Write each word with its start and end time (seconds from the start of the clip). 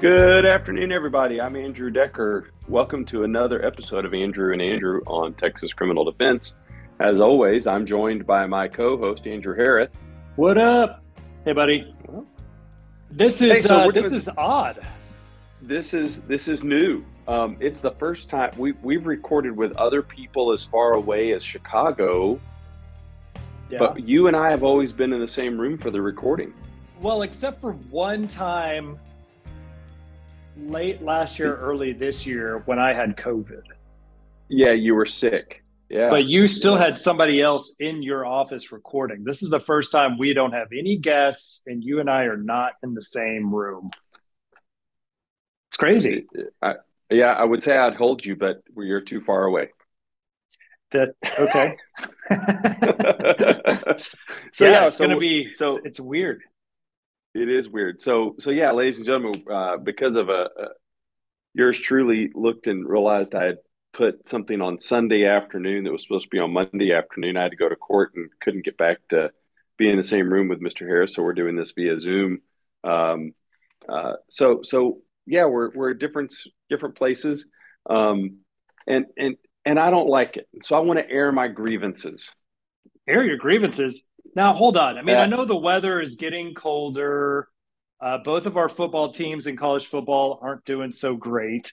Good 0.00 0.46
afternoon, 0.46 0.92
everybody. 0.92 1.40
I'm 1.40 1.56
Andrew 1.56 1.90
Decker. 1.90 2.50
Welcome 2.68 3.04
to 3.06 3.24
another 3.24 3.64
episode 3.64 4.04
of 4.06 4.14
Andrew 4.14 4.52
and 4.52 4.62
Andrew 4.62 5.02
on 5.06 5.34
Texas 5.34 5.72
Criminal 5.74 6.04
Defense. 6.04 6.54
As 7.00 7.20
always, 7.20 7.66
I'm 7.66 7.84
joined 7.84 8.26
by 8.26 8.46
my 8.46 8.66
co-host 8.66 9.26
Andrew 9.26 9.54
Harris. 9.54 9.90
What 10.36 10.56
up? 10.56 11.02
Hey, 11.44 11.52
buddy. 11.52 11.94
This 13.10 13.42
is 13.42 13.56
Hey, 13.56 13.60
so 13.62 13.76
uh, 13.76 13.90
this 13.90 14.10
is 14.12 14.28
odd. 14.38 14.86
This 15.60 15.92
is 15.92 16.22
this 16.22 16.48
is 16.48 16.64
new. 16.64 17.04
Um, 17.28 17.56
it's 17.60 17.80
the 17.82 17.90
first 17.90 18.30
time 18.30 18.52
we 18.56 18.72
we've 18.82 19.06
recorded 19.06 19.54
with 19.54 19.76
other 19.76 20.00
people 20.02 20.52
as 20.52 20.64
far 20.64 20.92
away 20.94 21.32
as 21.32 21.42
Chicago, 21.42 22.40
Yeah. 23.70 23.78
but 23.80 24.08
you 24.08 24.28
and 24.28 24.36
I 24.36 24.48
have 24.50 24.62
always 24.62 24.92
been 24.92 25.12
in 25.12 25.20
the 25.20 25.28
same 25.28 25.60
room 25.60 25.76
for 25.76 25.90
the 25.90 26.00
recording. 26.00 26.54
well, 27.02 27.22
except 27.22 27.60
for 27.60 27.72
one 27.90 28.26
time 28.28 28.98
late 30.60 31.02
last 31.02 31.38
year, 31.38 31.56
early 31.56 31.92
this 31.92 32.26
year 32.26 32.62
when 32.66 32.78
I 32.78 32.92
had 32.92 33.16
COVID. 33.16 33.62
Yeah, 34.48 34.72
you 34.72 34.94
were 34.94 35.06
sick. 35.06 35.62
Yeah, 35.88 36.08
But 36.08 36.26
you 36.26 36.46
still 36.46 36.76
had 36.76 36.96
somebody 36.96 37.40
else 37.40 37.74
in 37.80 38.00
your 38.02 38.24
office 38.24 38.70
recording. 38.70 39.24
This 39.24 39.42
is 39.42 39.50
the 39.50 39.58
first 39.58 39.90
time 39.90 40.18
we 40.18 40.32
don't 40.34 40.52
have 40.52 40.68
any 40.72 40.96
guests 40.96 41.62
and 41.66 41.82
you 41.82 41.98
and 41.98 42.08
I 42.08 42.24
are 42.24 42.36
not 42.36 42.74
in 42.84 42.94
the 42.94 43.02
same 43.02 43.52
room. 43.52 43.90
It's 45.68 45.76
crazy. 45.76 46.26
I, 46.62 46.74
yeah, 47.10 47.32
I 47.32 47.42
would 47.42 47.64
say 47.64 47.76
I'd 47.76 47.94
hold 47.94 48.24
you, 48.24 48.36
but 48.36 48.62
you're 48.76 49.00
too 49.00 49.20
far 49.20 49.44
away. 49.44 49.70
That 50.92 51.14
okay. 51.38 51.76
so 54.52 54.64
yeah, 54.64 54.70
yeah, 54.70 54.86
it's 54.86 54.96
so 54.96 55.04
gonna 55.06 55.18
be 55.18 55.52
so- 55.54 55.76
so 55.78 55.82
it's 55.84 55.98
weird. 55.98 56.42
It 57.34 57.48
is 57.48 57.68
weird. 57.68 58.02
So, 58.02 58.34
so 58.38 58.50
yeah, 58.50 58.72
ladies 58.72 58.96
and 58.96 59.06
gentlemen, 59.06 59.44
uh, 59.50 59.76
because 59.76 60.16
of 60.16 60.28
a, 60.28 60.50
a 60.58 60.68
yours 61.54 61.78
truly 61.78 62.30
looked 62.34 62.66
and 62.66 62.88
realized 62.88 63.34
I 63.34 63.44
had 63.44 63.58
put 63.92 64.28
something 64.28 64.60
on 64.60 64.78
Sunday 64.80 65.26
afternoon 65.26 65.84
that 65.84 65.92
was 65.92 66.02
supposed 66.02 66.24
to 66.24 66.30
be 66.30 66.38
on 66.38 66.52
Monday 66.52 66.92
afternoon. 66.92 67.36
I 67.36 67.42
had 67.42 67.52
to 67.52 67.56
go 67.56 67.68
to 67.68 67.76
court 67.76 68.12
and 68.14 68.30
couldn't 68.42 68.64
get 68.64 68.76
back 68.76 68.98
to 69.10 69.32
be 69.78 69.88
in 69.90 69.96
the 69.96 70.02
same 70.02 70.32
room 70.32 70.48
with 70.48 70.60
Mr. 70.60 70.86
Harris. 70.86 71.14
So 71.14 71.22
we're 71.22 71.32
doing 71.34 71.56
this 71.56 71.72
via 71.72 71.98
Zoom. 71.98 72.40
Um, 72.84 73.32
uh, 73.88 74.14
so, 74.28 74.60
so 74.62 74.98
yeah, 75.26 75.46
we're 75.46 75.70
we're 75.74 75.94
different 75.94 76.34
different 76.68 76.96
places, 76.96 77.46
um, 77.88 78.38
and 78.86 79.06
and 79.16 79.36
and 79.64 79.78
I 79.78 79.90
don't 79.90 80.08
like 80.08 80.36
it. 80.36 80.48
So 80.62 80.76
I 80.76 80.80
want 80.80 80.98
to 80.98 81.10
air 81.10 81.32
my 81.32 81.48
grievances. 81.48 82.32
air 83.08 83.24
your 83.24 83.36
grievances. 83.36 84.04
Now, 84.34 84.52
hold 84.54 84.76
on. 84.76 84.96
I 84.98 85.02
mean, 85.02 85.16
Yeah. 85.16 85.22
I 85.22 85.26
know 85.26 85.44
the 85.44 85.56
weather 85.56 86.00
is 86.00 86.14
getting 86.16 86.54
colder. 86.54 87.48
Uh, 88.00 88.18
both 88.18 88.46
of 88.46 88.56
our 88.56 88.68
football 88.68 89.12
teams 89.12 89.46
in 89.46 89.56
college 89.56 89.86
football 89.86 90.38
aren't 90.42 90.64
doing 90.64 90.92
so 90.92 91.16
great. 91.16 91.72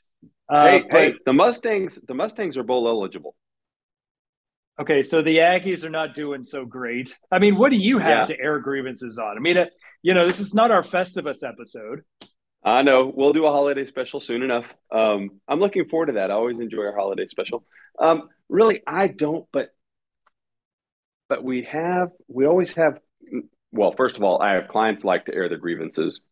Uh, 0.49 0.67
hey, 0.67 0.81
but- 0.89 0.99
hey, 0.99 1.13
the 1.25 1.33
Mustangs, 1.33 1.95
the 2.07 2.13
Mustangs 2.13 2.57
are 2.57 2.63
bowl 2.63 2.87
eligible. 2.87 3.35
okay, 4.79 5.01
so 5.01 5.21
the 5.21 5.37
Aggies 5.37 5.83
are 5.83 5.89
not 5.89 6.13
doing 6.13 6.43
so 6.43 6.63
great. 6.65 7.15
I 7.31 7.39
mean, 7.39 7.57
what 7.57 7.69
do 7.71 7.77
you 7.77 7.97
have 7.97 8.29
Yeah. 8.29 8.35
to 8.35 8.41
air 8.41 8.59
grievances 8.59 9.17
on? 9.17 9.35
I 9.37 9.39
mean, 9.39 9.57
uh, 9.57 9.65
you 10.03 10.13
know, 10.13 10.27
this 10.27 10.39
is 10.39 10.53
not 10.53 10.69
our 10.71 10.83
Festivus 10.83 11.47
episode. 11.47 12.03
I 12.63 12.81
know 12.83 13.11
we'll 13.15 13.33
do 13.33 13.45
a 13.45 13.51
holiday 13.51 13.85
special 13.85 14.19
soon 14.19 14.43
enough. 14.43 14.75
Um, 14.91 15.39
I'm 15.47 15.59
looking 15.59 15.87
forward 15.87 16.07
to 16.07 16.11
that. 16.13 16.31
I 16.31 16.35
always 16.35 16.59
enjoy 16.59 16.83
our 16.85 16.95
holiday 16.95 17.25
special. 17.25 17.65
Um, 17.97 18.29
really, 18.49 18.83
I 18.85 19.07
don't, 19.07 19.45
but 19.51 19.69
but 21.29 21.43
we 21.43 21.63
have 21.63 22.09
we 22.27 22.45
always 22.45 22.73
have. 22.73 22.99
Well, 23.71 23.91
first 23.91 24.17
of 24.17 24.23
all, 24.23 24.41
I 24.41 24.53
have 24.53 24.67
clients 24.69 25.03
like 25.03 25.25
to 25.25 25.33
air 25.35 25.49
their 25.49 25.57
grievances. 25.57 26.21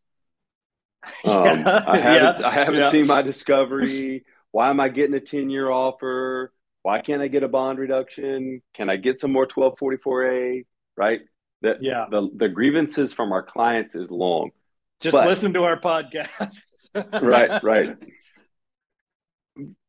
Um, 1.24 1.60
Yeah, 1.60 1.84
I 1.86 1.98
haven't 2.00 2.40
yeah, 2.42 2.48
I 2.48 2.52
haven't 2.52 2.76
yeah. 2.80 2.90
seen 2.90 3.06
my 3.08 3.22
discovery. 3.22 4.26
Why 4.52 4.70
am 4.72 4.80
I 4.80 4.90
getting 4.90 5.14
a 5.16 5.20
10 5.20 5.50
year 5.52 5.70
offer? 5.70 6.52
Why 6.82 7.02
can't 7.02 7.22
I 7.22 7.28
get 7.28 7.44
a 7.44 7.48
bond 7.48 7.78
reduction? 7.78 8.62
Can 8.74 8.90
I 8.90 8.96
get 8.96 9.20
some 9.20 9.32
more 9.32 9.46
1244A? 9.46 10.66
Right. 10.98 11.22
The, 11.62 11.78
Yeah. 11.82 12.06
the 12.10 12.30
the 12.36 12.50
grievances 12.50 13.14
from 13.14 13.32
our 13.34 13.44
clients 13.44 13.94
is 13.96 14.10
long. 14.10 14.50
Just 15.02 15.14
But- 15.14 15.28
listen 15.28 15.54
to 15.54 15.64
our 15.66 15.80
podcast. 15.80 16.60
right, 17.22 17.62
right. 17.64 17.98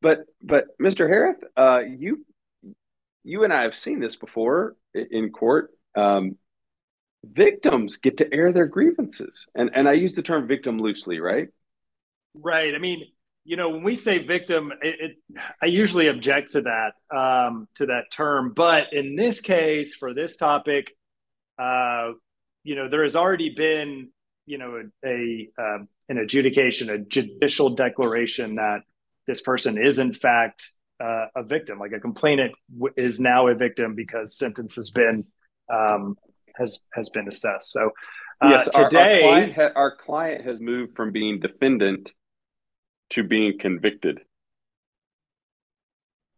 But 0.03 0.21
but 0.43 0.67
Mr. 0.81 1.09
Harris, 1.09 1.37
uh, 1.57 1.81
you 1.87 2.25
you 3.27 3.43
and 3.43 3.53
I 3.53 3.63
have 3.63 3.75
seen 3.75 3.99
this 3.99 4.17
before 4.17 4.77
in 4.95 5.31
court. 5.31 5.71
Um, 5.97 6.37
victims 7.25 7.97
get 7.97 8.19
to 8.19 8.33
air 8.33 8.53
their 8.53 8.67
grievances, 8.67 9.47
and 9.55 9.71
and 9.75 9.89
I 9.89 9.93
use 9.93 10.15
the 10.15 10.23
term 10.23 10.47
victim 10.47 10.79
loosely, 10.79 11.19
right? 11.19 11.49
Right. 12.35 12.75
I 12.75 12.79
mean, 12.79 13.03
you 13.45 13.57
know, 13.57 13.71
when 13.71 13.83
we 13.83 13.97
say 13.97 14.19
victim, 14.19 14.73
it, 14.81 14.97
it 15.01 15.43
I 15.61 15.67
usually 15.67 16.07
object 16.07 16.53
to 16.53 16.63
that 16.63 16.93
um, 17.15 17.67
to 17.75 17.87
that 17.87 18.05
term, 18.13 18.53
but 18.55 18.93
in 18.93 19.17
this 19.17 19.41
case, 19.41 19.95
for 19.95 20.15
this 20.15 20.37
topic, 20.37 20.93
uh, 21.59 22.13
you 22.63 22.77
know, 22.77 22.89
there 22.89 23.03
has 23.03 23.17
already 23.17 23.51
been, 23.51 24.11
you 24.47 24.59
know, 24.59 24.83
a, 25.05 25.09
a 25.09 25.49
um, 25.59 25.89
an 26.09 26.19
adjudication, 26.19 26.91
a 26.91 26.99
judicial 26.99 27.71
declaration 27.71 28.55
that 28.55 28.83
this 29.27 29.41
person 29.41 29.85
is 29.85 29.99
in 29.99 30.13
fact 30.13 30.71
uh, 31.01 31.27
a 31.37 31.43
victim. 31.43 31.79
Like 31.79 31.93
a 31.93 32.01
complainant 32.01 32.53
w- 32.73 32.95
is 32.97 33.21
now 33.21 33.49
a 33.49 33.55
victim 33.55 33.95
because 33.95 34.37
sentence 34.37 34.75
has 34.77 34.91
been 34.91 35.25
um, 35.73 36.17
has 36.57 36.81
has 36.95 37.09
been 37.11 37.29
assessed. 37.29 37.73
So 37.73 37.91
uh, 38.41 38.51
yes. 38.51 38.69
Our, 38.69 38.89
today, 38.89 39.23
our 39.23 39.29
client, 39.29 39.55
ha- 39.55 39.73
our 39.75 39.97
client 39.97 40.45
has 40.45 40.61
moved 40.61 40.97
from 40.97 41.13
being 41.13 41.41
defendant 41.41 42.13
to 43.11 43.23
being 43.23 43.59
convicted. 43.59 44.21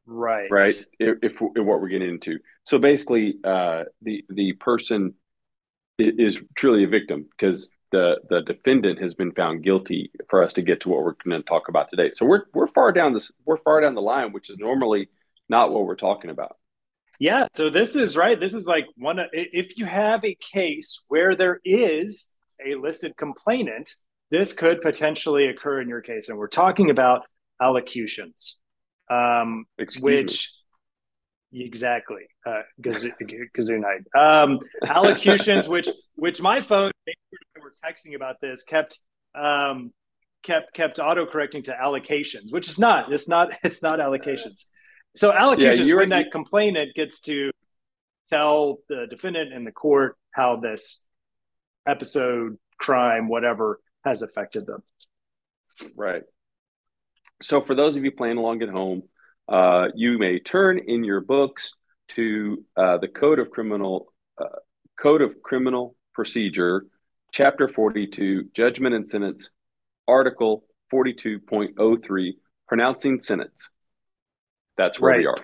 right, 0.07 0.51
right 0.51 0.75
if, 0.99 1.19
if, 1.23 1.33
if 1.33 1.65
what 1.65 1.81
we're 1.81 1.89
getting 1.89 2.09
into 2.09 2.39
so 2.65 2.79
basically 2.79 3.37
uh 3.45 3.85
the 4.03 4.25
the 4.31 4.55
person 4.55 5.15
is 5.99 6.41
truly 6.55 6.85
a 6.85 6.89
victim 6.89 7.29
because 7.31 7.71
the 7.93 8.17
the 8.29 8.43
defendant 8.43 9.01
has 9.01 9.15
been 9.15 9.33
found 9.33 9.65
guilty 9.65 10.11
for 10.29 10.43
us 10.43 10.53
to 10.53 10.63
get 10.63 10.81
to 10.81 10.89
what 10.89 11.03
we're 11.03 11.15
going 11.25 11.41
to 11.41 11.49
talk 11.49 11.69
about 11.69 11.89
today 11.91 12.11
so 12.11 12.27
we're 12.27 12.45
we're 12.53 12.67
far 12.69 12.93
down 12.93 13.15
this 13.15 13.33
we're 13.45 13.57
far 13.59 13.81
down 13.81 13.95
the 13.95 14.03
line 14.03 14.33
which 14.33 14.51
is 14.51 14.59
normally 14.59 15.09
not 15.49 15.73
what 15.73 15.85
we're 15.85 15.97
talking 15.97 16.31
about 16.31 16.57
Yeah, 17.19 17.49
so 17.53 17.69
this 17.69 17.97
is 17.97 18.17
right. 18.17 18.39
This 18.39 18.55
is 18.55 18.67
like 18.67 18.87
one. 18.97 19.19
If 19.33 19.77
you 19.77 19.87
have 19.87 20.25
a 20.25 20.37
case 20.37 21.05
where 21.09 21.35
there 21.35 21.61
is 21.65 22.33
a 22.65 22.77
listed 22.77 23.17
complainant, 23.17 23.93
this 24.31 24.53
could 24.53 24.81
potentially 24.81 25.49
occur 25.49 25.81
in 25.81 25.89
your 25.89 26.01
case, 26.01 26.29
and 26.29 26.39
we're 26.39 26.47
talking 26.47 26.91
about 26.91 27.23
allocutions, 27.61 28.61
um, 29.11 29.65
Excuse 29.79 30.03
which 30.03 30.53
exactly 31.53 32.23
uh, 32.47 32.63
gazoo 32.83 33.81
night 33.81 34.03
um, 34.17 34.61
allocutions, 34.87 35.69
which 35.75 35.89
which 36.17 36.41
my 36.41 36.61
phone 36.61 36.91
we 37.07 37.63
were 37.63 37.73
texting 37.85 38.15
about 38.15 38.37
this 38.41 38.63
kept 38.63 38.99
um, 39.35 39.93
kept 40.43 40.75
kept 40.75 40.99
auto 40.99 41.27
correcting 41.27 41.63
to 41.63 41.73
allocations, 41.73 42.51
which 42.53 42.69
is 42.69 42.79
not. 42.79 43.13
It's 43.13 43.29
not. 43.29 43.57
It's 43.65 43.83
not 43.83 43.99
allocations. 43.99 44.67
So 45.17 45.33
allocations 45.33 45.87
you 45.87 45.95
were- 45.95 46.01
when 46.03 46.11
that 46.11 46.31
complainant 46.33 46.95
gets 46.95 47.21
to 47.23 47.51
tell 48.31 48.79
the 48.89 49.07
defendant 49.09 49.53
in 49.53 49.65
the 49.65 49.73
court 49.73 50.17
how 50.33 50.57
this 50.57 51.09
episode, 51.87 52.59
crime, 52.79 53.29
whatever, 53.29 53.81
has 54.05 54.23
affected 54.23 54.67
them. 54.67 54.83
Right. 55.97 56.23
So, 57.41 57.61
for 57.61 57.75
those 57.75 57.97
of 57.97 58.05
you 58.05 58.11
playing 58.13 58.37
along 58.37 58.63
at 58.63 58.69
home, 58.69 59.03
uh, 59.49 59.89
you 59.95 60.19
may 60.19 60.39
turn 60.39 60.79
in 60.79 61.05
your 61.05 61.21
books 61.21 61.73
to 62.11 62.65
uh, 62.77 62.99
the 62.99 63.09
Code 63.09 63.39
of 63.39 63.51
Criminal 63.51 64.13
uh, 64.41 64.59
Code 65.01 65.23
of 65.23 65.43
Criminal 65.43 65.97
Procedure, 66.15 66.87
Chapter 67.33 67.69
Forty-two, 67.69 68.49
Judgment 68.55 68.95
and 68.95 69.09
Sentence, 69.09 69.51
Article 70.07 70.65
forty-two 70.91 71.41
point 71.41 71.73
oh 71.79 71.97
three, 71.97 72.39
pronouncing 72.67 73.21
sentence. 73.21 73.71
That's 74.77 74.99
where 75.01 75.19
we 75.19 75.27
are. 75.27 75.35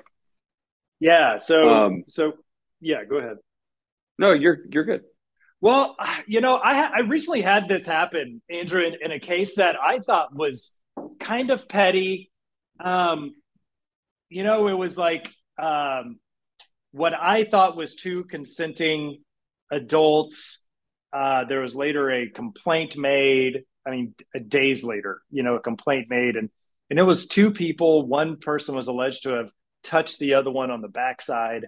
Yeah. 1.00 1.36
So 1.36 1.68
Um, 1.68 2.04
so 2.06 2.34
yeah. 2.80 3.04
Go 3.04 3.16
ahead. 3.16 3.36
No, 4.18 4.32
you're 4.32 4.58
you're 4.70 4.84
good. 4.84 5.02
Well, 5.60 5.96
you 6.26 6.40
know, 6.40 6.60
I 6.62 6.74
ha- 6.74 6.92
I 6.94 7.00
recently 7.00 7.40
had 7.40 7.68
this 7.68 7.86
happen, 7.86 8.42
Andrew, 8.50 8.82
in, 8.82 8.96
in 9.00 9.12
a 9.12 9.18
case 9.18 9.56
that 9.56 9.76
I 9.82 9.98
thought 9.98 10.34
was 10.34 10.78
kind 11.18 11.50
of 11.50 11.68
petty. 11.68 12.30
Um, 12.80 13.34
you 14.34 14.42
know, 14.42 14.66
it 14.66 14.74
was 14.74 14.98
like 14.98 15.30
um, 15.62 16.18
what 16.90 17.14
I 17.14 17.44
thought 17.44 17.76
was 17.76 17.94
two 17.94 18.24
consenting 18.24 19.22
adults. 19.70 20.68
Uh, 21.12 21.44
there 21.44 21.60
was 21.60 21.76
later 21.76 22.10
a 22.10 22.28
complaint 22.28 22.96
made. 22.96 23.62
I 23.86 23.90
mean, 23.90 24.14
days 24.48 24.82
later, 24.82 25.22
you 25.30 25.44
know, 25.44 25.54
a 25.54 25.60
complaint 25.60 26.10
made, 26.10 26.34
and 26.34 26.50
and 26.90 26.98
it 26.98 27.04
was 27.04 27.28
two 27.28 27.52
people. 27.52 28.06
One 28.08 28.36
person 28.36 28.74
was 28.74 28.88
alleged 28.88 29.22
to 29.22 29.30
have 29.30 29.50
touched 29.84 30.18
the 30.18 30.34
other 30.34 30.50
one 30.50 30.72
on 30.72 30.80
the 30.80 30.88
backside. 30.88 31.66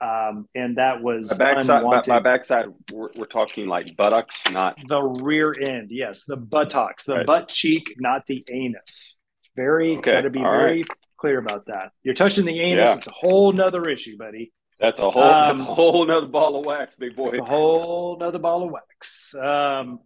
Um, 0.00 0.48
and 0.54 0.78
that 0.78 1.02
was 1.02 1.30
my 1.38 1.52
backside. 1.54 1.82
My, 1.84 2.02
my, 2.06 2.20
backside. 2.20 2.66
We're, 2.90 3.10
we're, 3.16 3.26
talking 3.26 3.68
like 3.68 3.94
buttocks, 3.96 4.42
not 4.50 4.78
the 4.88 5.00
rear 5.02 5.54
end. 5.68 5.88
Yes, 5.90 6.24
the 6.24 6.38
buttocks, 6.38 7.04
the 7.04 7.16
right. 7.16 7.26
butt 7.26 7.48
cheek, 7.48 7.94
not 7.98 8.24
the 8.26 8.42
anus. 8.50 9.19
Very 9.56 9.96
okay. 9.96 10.12
got 10.12 10.20
to 10.22 10.30
be 10.30 10.40
All 10.40 10.58
very 10.58 10.78
right. 10.78 10.86
clear 11.16 11.38
about 11.38 11.66
that. 11.66 11.90
You're 12.02 12.14
touching 12.14 12.44
the 12.44 12.60
anus. 12.60 12.90
Yeah. 12.90 12.96
It's 12.96 13.06
a 13.06 13.12
whole 13.12 13.52
nother 13.52 13.82
issue, 13.82 14.16
buddy. 14.16 14.52
That's 14.78 15.00
a 15.00 15.10
whole. 15.10 15.22
Um, 15.22 15.58
that's 15.58 15.68
a 15.68 15.74
whole 15.74 16.06
nother 16.06 16.26
ball 16.26 16.56
of 16.56 16.64
wax, 16.64 16.96
big 16.96 17.14
boy. 17.14 17.28
It's 17.28 17.38
a 17.38 17.44
whole 17.44 18.16
nother 18.18 18.38
ball 18.38 18.64
of 18.64 18.70
wax. 18.70 19.34
Um, 19.34 20.00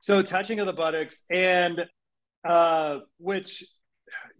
so 0.00 0.22
touching 0.22 0.60
of 0.60 0.66
the 0.66 0.72
buttocks 0.72 1.22
and 1.30 1.86
uh, 2.46 2.98
which 3.18 3.64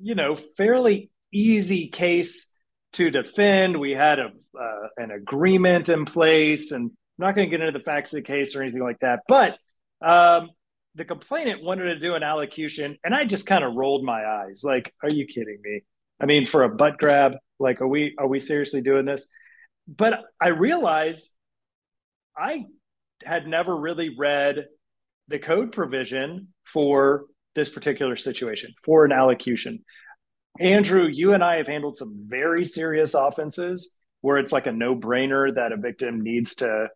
you 0.00 0.14
know 0.14 0.36
fairly 0.36 1.10
easy 1.32 1.88
case 1.88 2.54
to 2.94 3.10
defend. 3.10 3.78
We 3.78 3.92
had 3.92 4.18
a 4.18 4.30
uh, 4.58 4.88
an 4.96 5.10
agreement 5.10 5.88
in 5.88 6.04
place, 6.04 6.72
and 6.72 6.90
I'm 6.90 6.96
not 7.18 7.34
going 7.34 7.48
to 7.48 7.50
get 7.50 7.64
into 7.64 7.78
the 7.78 7.84
facts 7.84 8.12
of 8.12 8.18
the 8.18 8.22
case 8.22 8.54
or 8.54 8.62
anything 8.62 8.82
like 8.82 9.00
that. 9.00 9.20
But 9.26 9.58
um, 10.02 10.50
the 10.94 11.04
complainant 11.04 11.62
wanted 11.62 11.94
to 11.94 11.98
do 11.98 12.14
an 12.14 12.22
allocution, 12.22 12.98
and 13.04 13.14
I 13.14 13.24
just 13.24 13.46
kind 13.46 13.64
of 13.64 13.74
rolled 13.74 14.04
my 14.04 14.24
eyes, 14.24 14.62
like, 14.64 14.94
"Are 15.02 15.10
you 15.10 15.26
kidding 15.26 15.58
me?" 15.62 15.82
I 16.20 16.26
mean, 16.26 16.46
for 16.46 16.64
a 16.64 16.68
butt 16.68 16.98
grab, 16.98 17.36
like, 17.58 17.80
are 17.80 17.88
we 17.88 18.14
are 18.18 18.26
we 18.26 18.40
seriously 18.40 18.82
doing 18.82 19.04
this? 19.04 19.28
But 19.86 20.24
I 20.40 20.48
realized 20.48 21.30
I 22.36 22.66
had 23.24 23.46
never 23.46 23.76
really 23.76 24.14
read 24.16 24.66
the 25.28 25.38
code 25.38 25.72
provision 25.72 26.48
for 26.64 27.26
this 27.54 27.70
particular 27.70 28.16
situation 28.16 28.72
for 28.84 29.04
an 29.04 29.12
allocution. 29.12 29.84
Andrew, 30.60 31.06
you 31.06 31.34
and 31.34 31.42
I 31.44 31.56
have 31.56 31.66
handled 31.66 31.96
some 31.96 32.24
very 32.26 32.64
serious 32.64 33.14
offenses 33.14 33.96
where 34.20 34.38
it's 34.38 34.52
like 34.52 34.66
a 34.66 34.72
no 34.72 34.96
brainer 34.96 35.54
that 35.54 35.72
a 35.72 35.76
victim 35.76 36.20
needs 36.20 36.56
to 36.56 36.88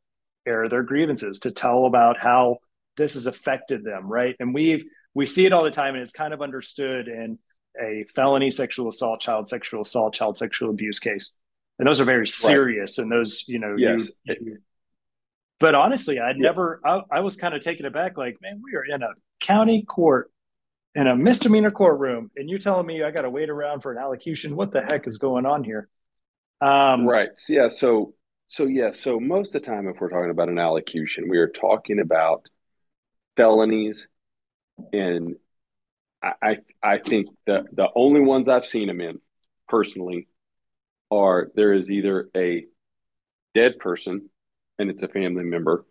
air 0.47 0.69
their 0.69 0.83
grievances, 0.83 1.39
to 1.41 1.51
tell 1.53 1.87
about 1.87 2.19
how 2.19 2.59
this 2.97 3.15
has 3.15 3.27
affected 3.27 3.85
them, 3.85 4.07
right? 4.07 4.37
And 4.41 4.55
we 4.55 4.89
we 5.15 5.27
see 5.27 5.47
it 5.47 5.53
all 5.53 5.65
the 5.65 5.71
time, 5.71 5.95
and 5.95 6.03
it's 6.03 6.13
kind 6.13 6.35
of 6.35 6.43
understood 6.43 7.09
in 7.09 7.39
a 7.81 8.05
felony 8.15 8.51
sexual 8.51 8.89
assault, 8.89 9.21
child 9.21 9.49
sexual 9.49 9.83
assault, 9.83 10.15
child 10.15 10.37
sexual 10.37 10.71
abuse 10.71 10.99
case, 10.99 11.39
and 11.79 11.87
those 11.87 12.01
are 12.01 12.05
very 12.05 12.27
serious. 12.27 12.99
Right. 12.99 13.05
And 13.05 13.13
those, 13.13 13.45
you 13.49 13.59
know, 13.59 13.77
yes. 13.77 14.11
You, 14.25 14.37
you, 14.41 14.59
but 15.61 15.75
honestly, 15.75 16.19
I'd 16.19 16.37
yeah. 16.37 16.43
never. 16.43 16.81
I, 16.85 17.01
I 17.11 17.21
was 17.21 17.37
kind 17.37 17.55
of 17.55 17.63
taken 17.63 17.87
aback, 17.87 18.19
like, 18.19 18.39
man, 18.43 18.61
we 18.63 18.75
are 18.77 18.85
in 18.85 19.03
a 19.03 19.11
county 19.41 19.83
court 19.83 20.31
in 20.95 21.07
a 21.07 21.17
misdemeanor 21.17 21.71
courtroom 21.71 22.31
and 22.37 22.51
you're 22.51 22.59
telling 22.59 22.87
me 22.87 23.03
I 23.03 23.11
got 23.11 23.23
to 23.23 23.31
wait 23.31 23.49
around 23.51 23.81
for 23.81 23.93
an 23.93 23.99
allocution. 23.99 24.57
What 24.57 24.73
the 24.73 24.83
heck 24.83 25.07
is 25.07 25.19
going 25.19 25.47
on 25.47 25.65
here? 25.65 25.89
Um, 26.61 27.07
right. 27.07 27.31
Yeah. 27.49 27.69
So, 27.69 28.15
so 28.47 28.67
yeah. 28.67 28.91
So 28.93 29.19
most 29.19 29.55
of 29.55 29.63
the 29.63 29.67
time, 29.67 29.89
if 29.89 30.01
we're 30.01 30.11
talking 30.11 30.31
about 30.31 30.49
an 30.49 30.59
allocution, 30.59 31.29
we 31.29 31.39
are 31.39 31.49
talking 31.49 31.99
about 31.99 32.47
felonies, 33.37 34.09
and 34.93 35.37
I, 36.23 36.33
I, 36.43 36.57
I 36.83 36.99
think 36.99 37.29
the 37.47 37.65
the 37.73 37.89
only 37.95 38.21
ones 38.21 38.49
I've 38.49 38.67
seen 38.67 38.89
them 38.89 39.01
in 39.01 39.21
personally 39.69 40.29
are 41.11 41.51
there 41.55 41.73
is 41.73 41.91
either 41.91 42.29
a 42.37 42.65
dead 43.55 43.79
person 43.79 44.31
and 44.79 44.91
it's 44.91 45.03
a 45.03 45.09
family 45.09 45.45
member, 45.45 45.85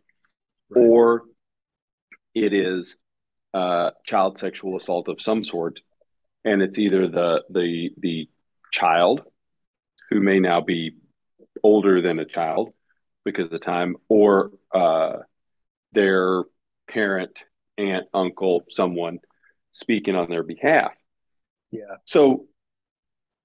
right. 0.70 0.82
or 0.82 1.24
it 2.34 2.54
is 2.54 2.98
uh, 3.54 3.92
child 4.06 4.38
sexual 4.38 4.76
assault 4.76 5.08
of 5.10 5.22
some 5.22 5.44
sort, 5.44 5.80
and 6.46 6.62
it's 6.62 6.80
either 6.80 7.08
the 7.08 7.44
the 7.50 7.90
the 7.98 8.30
child 8.72 9.22
who 10.10 10.22
may 10.22 10.40
now 10.40 10.62
be 10.62 10.92
older 11.64 12.02
than 12.02 12.20
a 12.20 12.26
child 12.26 12.70
because 13.24 13.46
of 13.46 13.52
the 13.52 13.60
time, 13.60 13.96
or 14.10 14.52
uh, 14.74 15.18
their 15.94 16.44
parent, 16.92 17.44
aunt, 17.78 18.06
uncle, 18.14 18.64
someone 18.70 19.20
speaking 19.72 20.16
on 20.16 20.30
their 20.30 20.44
behalf. 20.44 20.92
Yeah. 21.72 21.96
So 22.06 22.48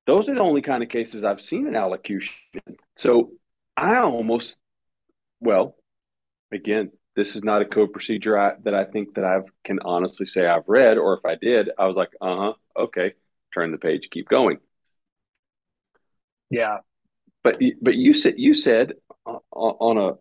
those 0.06 0.28
are 0.28 0.34
the 0.34 0.40
only 0.40 0.62
kind 0.62 0.82
of 0.82 0.88
cases 0.88 1.24
I've 1.24 1.40
seen 1.40 1.66
in 1.66 1.76
allocution. 1.76 2.34
So 2.96 3.32
I 3.76 3.96
almost, 3.98 4.58
well, 5.40 5.76
again, 6.52 6.90
this 7.14 7.36
is 7.36 7.44
not 7.44 7.62
a 7.62 7.64
code 7.64 7.92
procedure 7.92 8.38
I, 8.38 8.54
that 8.64 8.74
I 8.74 8.84
think 8.84 9.14
that 9.14 9.24
I 9.24 9.40
can 9.64 9.78
honestly 9.84 10.26
say 10.26 10.46
I've 10.46 10.68
read, 10.68 10.98
or 10.98 11.14
if 11.14 11.24
I 11.24 11.34
did, 11.34 11.70
I 11.78 11.86
was 11.86 11.96
like, 11.96 12.10
uh 12.20 12.36
huh, 12.36 12.52
okay, 12.76 13.14
turn 13.54 13.72
the 13.72 13.78
page, 13.78 14.08
keep 14.10 14.28
going. 14.28 14.58
Yeah, 16.50 16.78
but 17.42 17.60
but 17.80 17.96
you 17.96 18.12
said 18.12 18.34
you 18.36 18.54
said 18.54 18.92
uh, 19.24 19.38
on 19.52 19.96
a 19.96 20.12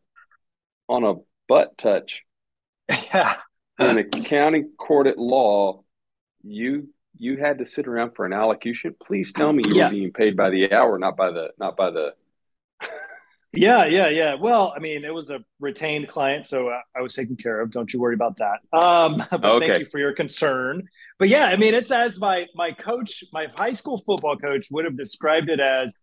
on 0.88 1.04
a 1.04 1.22
butt 1.48 1.78
touch, 1.78 2.24
yeah, 2.90 3.38
in 3.80 3.98
a 3.98 4.04
county 4.04 4.64
court 4.78 5.08
at 5.08 5.18
law, 5.18 5.84
you 6.44 6.90
you 7.18 7.38
had 7.38 7.60
to 7.60 7.66
sit 7.66 7.88
around 7.88 8.12
for 8.16 8.26
an 8.26 8.34
allocution. 8.34 8.96
Please 9.06 9.34
tell 9.34 9.52
me 9.54 9.64
you 9.68 9.76
yeah. 9.76 9.86
were 9.86 9.92
being 9.92 10.12
paid 10.12 10.36
by 10.36 10.50
the 10.50 10.72
hour, 10.72 10.98
not 10.98 11.16
by 11.16 11.32
the 11.32 11.52
not 11.58 11.78
by 11.78 11.92
the 11.92 12.14
yeah, 13.54 13.86
yeah, 13.86 14.10
yeah. 14.10 14.36
Well, 14.36 14.74
I 14.76 14.80
mean, 14.80 15.06
it 15.06 15.14
was 15.14 15.30
a 15.30 15.44
retained 15.60 16.08
client, 16.08 16.46
so 16.46 16.70
I, 16.96 17.02
was 17.02 17.14
taken 17.14 17.36
care 17.36 17.62
of. 17.62 17.72
Don't 17.72 17.92
you 17.94 18.00
worry 18.00 18.16
about 18.16 18.38
that. 18.38 18.78
Um, 18.78 19.24
but 19.32 19.46
okay. 19.46 19.68
thank 19.68 19.80
you 19.80 19.86
for 19.86 20.00
your 20.00 20.14
concern. 20.14 20.88
But 21.18 21.30
yeah, 21.30 21.46
I 21.46 21.56
mean, 21.56 21.74
it's 21.74 21.92
as 21.92 22.20
my 22.20 22.48
my 22.56 22.72
coach, 22.72 23.24
my 23.32 23.48
high 23.58 23.72
school 23.72 23.98
football 23.98 24.38
coach, 24.38 24.68
would 24.72 24.86
have 24.86 24.98
described 24.98 25.50
it 25.50 25.60
as 25.60 25.96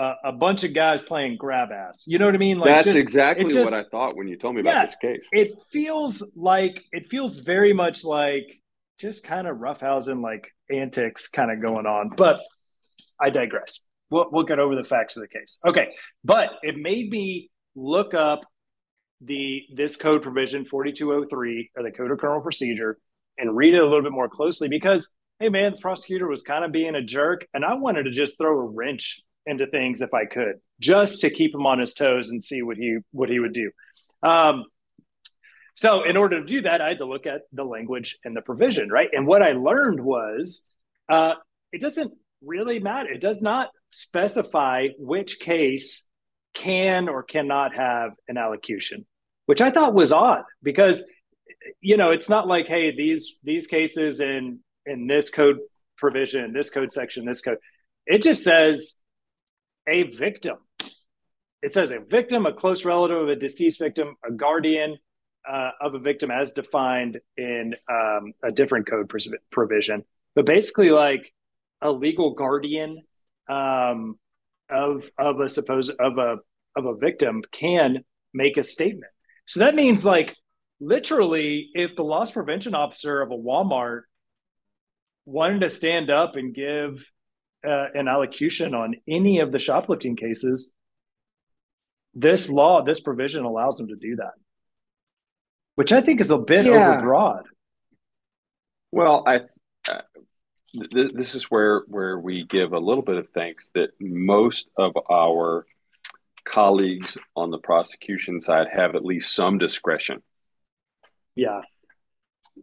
a, 0.00 0.14
a 0.24 0.32
bunch 0.32 0.64
of 0.64 0.72
guys 0.74 1.00
playing 1.00 1.36
grab 1.36 1.70
ass. 1.72 2.04
You 2.06 2.18
know 2.18 2.26
what 2.26 2.34
I 2.34 2.38
mean? 2.38 2.58
Like 2.58 2.68
that's 2.68 2.86
just, 2.86 2.98
exactly 2.98 3.52
just, 3.52 3.70
what 3.70 3.78
I 3.78 3.84
thought 3.88 4.16
when 4.16 4.28
you 4.28 4.36
told 4.36 4.54
me 4.54 4.62
yeah, 4.64 4.70
about 4.70 4.86
this 4.86 4.96
case. 5.00 5.28
It 5.32 5.52
feels 5.70 6.32
like 6.34 6.82
it 6.92 7.06
feels 7.06 7.38
very 7.38 7.72
much 7.72 8.04
like 8.04 8.60
just 8.98 9.24
kind 9.24 9.46
of 9.46 9.58
roughhousing, 9.58 10.22
like 10.22 10.48
antics, 10.70 11.28
kind 11.28 11.50
of 11.50 11.60
going 11.62 11.86
on. 11.86 12.10
But 12.16 12.40
I 13.20 13.30
digress 13.30 13.80
we'll, 14.10 14.28
we'll 14.30 14.44
get 14.44 14.58
over 14.58 14.74
the 14.74 14.84
facts 14.84 15.16
of 15.16 15.22
the 15.22 15.28
case. 15.28 15.58
Okay, 15.66 15.88
but 16.24 16.50
it 16.62 16.76
made 16.76 17.10
me 17.10 17.50
look 17.74 18.14
up 18.14 18.40
the 19.20 19.62
this 19.74 19.96
code 19.96 20.22
provision 20.22 20.64
4203 20.64 21.70
or 21.76 21.82
the 21.82 21.90
code 21.90 22.10
of 22.10 22.18
criminal 22.18 22.42
procedure 22.42 22.98
and 23.38 23.54
read 23.54 23.74
it 23.74 23.80
a 23.80 23.84
little 23.84 24.02
bit 24.02 24.12
more 24.12 24.30
closely 24.30 24.66
because 24.66 25.06
hey 25.38 25.50
man 25.50 25.72
the 25.72 25.78
prosecutor 25.78 26.26
was 26.26 26.42
kind 26.42 26.64
of 26.64 26.72
being 26.72 26.94
a 26.94 27.02
jerk 27.02 27.46
and 27.52 27.62
i 27.62 27.74
wanted 27.74 28.04
to 28.04 28.10
just 28.10 28.38
throw 28.38 28.58
a 28.58 28.64
wrench 28.64 29.20
into 29.46 29.66
things 29.66 30.00
if 30.00 30.12
i 30.14 30.24
could 30.24 30.60
just 30.80 31.20
to 31.20 31.30
keep 31.30 31.54
him 31.54 31.66
on 31.66 31.78
his 31.78 31.94
toes 31.94 32.30
and 32.30 32.42
see 32.42 32.62
what 32.62 32.76
he 32.76 32.98
what 33.12 33.28
he 33.28 33.38
would 33.38 33.52
do 33.52 33.70
um, 34.22 34.64
so 35.74 36.04
in 36.04 36.16
order 36.16 36.40
to 36.40 36.46
do 36.46 36.62
that 36.62 36.80
i 36.80 36.88
had 36.88 36.98
to 36.98 37.06
look 37.06 37.26
at 37.26 37.42
the 37.52 37.64
language 37.64 38.18
and 38.24 38.36
the 38.36 38.42
provision 38.42 38.88
right 38.90 39.08
and 39.12 39.26
what 39.26 39.42
i 39.42 39.52
learned 39.52 40.00
was 40.00 40.68
uh, 41.08 41.34
it 41.72 41.80
doesn't 41.80 42.12
really 42.42 42.78
matter 42.78 43.10
it 43.10 43.20
does 43.20 43.42
not 43.42 43.68
specify 43.90 44.88
which 44.98 45.40
case 45.40 46.08
can 46.54 47.08
or 47.08 47.22
cannot 47.22 47.74
have 47.74 48.12
an 48.28 48.36
allocution, 48.36 49.06
which 49.46 49.60
I 49.60 49.70
thought 49.70 49.94
was 49.94 50.12
odd 50.12 50.42
because 50.62 51.04
you 51.80 51.96
know 51.96 52.10
it's 52.10 52.28
not 52.28 52.48
like 52.48 52.66
hey 52.66 52.94
these 52.96 53.38
these 53.42 53.66
cases 53.66 54.20
in 54.20 54.60
in 54.86 55.06
this 55.06 55.30
code 55.30 55.58
provision, 55.96 56.52
this 56.52 56.70
code 56.70 56.92
section, 56.92 57.24
this 57.24 57.42
code. 57.42 57.58
It 58.06 58.22
just 58.22 58.42
says 58.42 58.96
a 59.86 60.04
victim. 60.04 60.56
It 61.62 61.72
says 61.72 61.90
a 61.90 62.00
victim, 62.00 62.46
a 62.46 62.52
close 62.52 62.84
relative 62.84 63.18
of 63.18 63.28
a 63.28 63.36
deceased 63.36 63.78
victim, 63.78 64.16
a 64.26 64.32
guardian 64.32 64.96
uh, 65.48 65.70
of 65.80 65.94
a 65.94 65.98
victim 65.98 66.30
as 66.30 66.52
defined 66.52 67.20
in 67.36 67.74
um, 67.90 68.32
a 68.42 68.50
different 68.50 68.86
code 68.88 69.12
provision. 69.50 70.04
But 70.34 70.46
basically, 70.46 70.90
like 70.90 71.32
a 71.82 71.90
legal 71.90 72.34
guardian 72.34 73.02
um, 73.48 74.18
of 74.68 75.10
of 75.18 75.40
a 75.40 75.48
supposed 75.48 75.90
of 75.98 76.18
a 76.18 76.36
of 76.76 76.86
a 76.86 76.96
victim 76.96 77.42
can 77.50 78.04
make 78.32 78.56
a 78.56 78.62
statement. 78.62 79.12
So 79.46 79.60
that 79.60 79.74
means 79.74 80.04
like 80.04 80.36
literally, 80.78 81.70
if 81.74 81.96
the 81.96 82.04
loss 82.04 82.32
prevention 82.32 82.74
officer 82.74 83.20
of 83.20 83.30
a 83.30 83.36
Walmart 83.36 84.02
wanted 85.26 85.60
to 85.60 85.70
stand 85.70 86.10
up 86.10 86.36
and 86.36 86.54
give 86.54 87.10
uh, 87.66 87.86
an 87.94 88.08
allocution 88.08 88.74
on 88.74 88.96
any 89.08 89.40
of 89.40 89.52
the 89.52 89.58
shoplifting 89.58 90.16
cases, 90.16 90.74
this 92.14 92.48
law, 92.48 92.82
this 92.82 93.00
provision 93.00 93.44
allows 93.44 93.78
them 93.78 93.88
to 93.88 93.96
do 93.96 94.16
that, 94.16 94.32
which 95.74 95.92
I 95.92 96.00
think 96.00 96.20
is 96.20 96.30
a 96.30 96.38
bit 96.38 96.66
yeah. 96.66 96.98
overbroad. 97.00 97.42
Well, 98.92 99.24
I 99.26 99.40
th- 100.92 101.12
this 101.12 101.34
is 101.34 101.44
where 101.44 101.82
where 101.86 102.18
we 102.18 102.44
give 102.44 102.72
a 102.72 102.78
little 102.78 103.02
bit 103.02 103.16
of 103.16 103.28
thanks 103.30 103.70
that 103.74 103.90
most 104.00 104.68
of 104.76 104.92
our 105.10 105.66
colleagues 106.44 107.16
on 107.36 107.50
the 107.50 107.58
prosecution 107.58 108.40
side 108.40 108.68
have 108.72 108.94
at 108.94 109.04
least 109.04 109.34
some 109.34 109.58
discretion. 109.58 110.22
Yeah. 111.34 111.60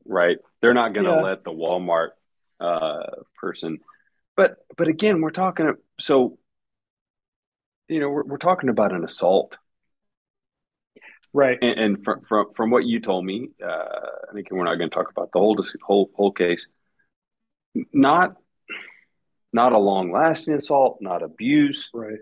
Right. 0.05 0.37
They're 0.61 0.73
not 0.73 0.93
going 0.93 1.05
to 1.05 1.13
yeah. 1.13 1.21
let 1.21 1.43
the 1.43 1.51
Walmart 1.51 2.09
uh, 2.59 3.03
person. 3.39 3.79
But 4.37 4.57
but 4.77 4.87
again, 4.87 5.19
we're 5.19 5.31
talking. 5.31 5.73
So 5.99 6.37
you 7.87 7.99
know, 7.99 8.09
we're, 8.09 8.23
we're 8.23 8.37
talking 8.37 8.69
about 8.69 8.93
an 8.93 9.03
assault. 9.03 9.57
Right. 11.33 11.57
And, 11.61 11.79
and 11.79 12.03
from, 12.03 12.21
from, 12.27 12.47
from 12.55 12.69
what 12.69 12.85
you 12.85 12.99
told 12.99 13.25
me, 13.25 13.49
uh, 13.63 13.67
I 13.67 14.33
think 14.33 14.47
we're 14.51 14.63
not 14.63 14.75
going 14.75 14.89
to 14.89 14.95
talk 14.95 15.11
about 15.11 15.31
the 15.31 15.39
whole, 15.39 15.57
whole, 15.83 16.09
whole 16.15 16.31
case. 16.31 16.67
Not, 17.93 18.35
not 19.53 19.73
a 19.73 19.77
long 19.77 20.11
lasting 20.11 20.55
assault, 20.55 20.97
not 21.01 21.21
abuse. 21.21 21.89
Right. 21.93 22.19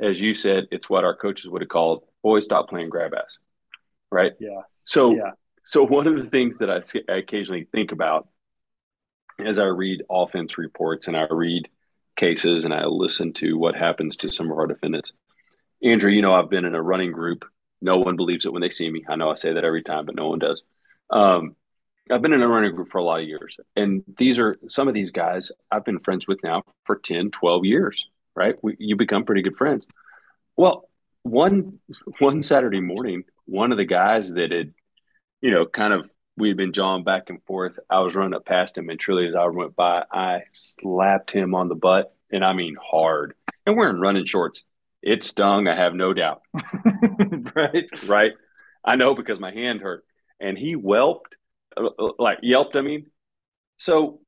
As 0.00 0.20
you 0.20 0.34
said, 0.34 0.64
it's 0.70 0.90
what 0.90 1.04
our 1.04 1.16
coaches 1.16 1.48
would 1.50 1.62
have 1.62 1.68
called 1.68 2.04
boys 2.22 2.44
stop 2.44 2.68
playing 2.68 2.90
grab 2.90 3.14
ass. 3.14 3.38
Right. 4.10 4.32
Yeah. 4.38 4.62
So, 4.84 5.14
yeah. 5.14 5.30
so 5.64 5.84
one 5.84 6.06
of 6.06 6.16
the 6.16 6.28
things 6.28 6.58
that 6.58 6.70
I, 6.70 6.82
I 7.10 7.16
occasionally 7.16 7.66
think 7.72 7.92
about 7.92 8.28
as 9.46 9.58
I 9.58 9.64
read 9.64 10.02
offense 10.10 10.58
reports 10.58 11.08
and 11.08 11.16
I 11.16 11.26
read 11.30 11.68
cases 12.16 12.64
and 12.64 12.74
I 12.74 12.86
listen 12.86 13.32
to 13.34 13.56
what 13.58 13.74
happens 13.74 14.16
to 14.16 14.30
some 14.30 14.50
of 14.50 14.58
our 14.58 14.66
defendants. 14.66 15.12
Andrew, 15.82 16.10
you 16.10 16.22
know, 16.22 16.34
I've 16.34 16.50
been 16.50 16.64
in 16.64 16.74
a 16.74 16.82
running 16.82 17.12
group. 17.12 17.44
No 17.80 17.98
one 17.98 18.16
believes 18.16 18.46
it 18.46 18.52
when 18.52 18.62
they 18.62 18.70
see 18.70 18.88
me. 18.88 19.04
I 19.08 19.16
know 19.16 19.30
I 19.30 19.34
say 19.34 19.52
that 19.52 19.64
every 19.64 19.82
time, 19.82 20.06
but 20.06 20.14
no 20.14 20.28
one 20.28 20.38
does. 20.38 20.62
Um, 21.10 21.56
I've 22.10 22.22
been 22.22 22.32
in 22.32 22.42
a 22.42 22.48
running 22.48 22.74
group 22.74 22.90
for 22.90 22.98
a 22.98 23.04
lot 23.04 23.20
of 23.20 23.28
years. 23.28 23.56
And 23.76 24.02
these 24.18 24.38
are 24.38 24.58
some 24.66 24.88
of 24.88 24.94
these 24.94 25.10
guys 25.10 25.50
I've 25.70 25.84
been 25.84 25.98
friends 25.98 26.26
with 26.26 26.42
now 26.42 26.62
for 26.84 26.96
10, 26.96 27.30
12 27.30 27.64
years, 27.64 28.08
right? 28.34 28.56
We, 28.62 28.76
you 28.78 28.96
become 28.96 29.24
pretty 29.24 29.42
good 29.42 29.56
friends. 29.56 29.86
Well, 30.56 30.88
one 31.22 31.78
one 32.18 32.42
Saturday 32.42 32.80
morning, 32.80 33.24
one 33.46 33.72
of 33.72 33.78
the 33.78 33.84
guys 33.84 34.32
that 34.34 34.50
had, 34.50 34.74
you 35.40 35.50
know, 35.50 35.66
kind 35.66 35.92
of 35.92 36.10
we'd 36.36 36.56
been 36.56 36.72
jawing 36.72 37.04
back 37.04 37.30
and 37.30 37.42
forth. 37.44 37.78
I 37.90 38.00
was 38.00 38.14
running 38.14 38.34
up 38.34 38.44
past 38.44 38.78
him, 38.78 38.88
and 38.88 38.98
truly, 38.98 39.28
as 39.28 39.34
I 39.34 39.46
went 39.46 39.76
by, 39.76 40.04
I 40.10 40.42
slapped 40.48 41.30
him 41.30 41.54
on 41.54 41.68
the 41.68 41.74
butt, 41.74 42.14
and 42.30 42.44
I 42.44 42.52
mean 42.52 42.76
hard. 42.80 43.34
And 43.66 43.76
we're 43.76 43.96
running 43.96 44.26
shorts. 44.26 44.64
It 45.02 45.24
stung, 45.24 45.68
I 45.68 45.76
have 45.76 45.94
no 45.94 46.14
doubt. 46.14 46.42
right, 47.54 47.88
right. 48.06 48.32
I 48.84 48.96
know 48.96 49.14
because 49.14 49.40
my 49.40 49.52
hand 49.52 49.80
hurt, 49.80 50.04
and 50.40 50.56
he 50.56 50.74
whelped, 50.74 51.36
uh, 51.76 51.86
uh, 51.98 52.12
like 52.18 52.38
yelped. 52.42 52.76
I 52.76 52.82
mean, 52.82 53.06
so 53.76 54.20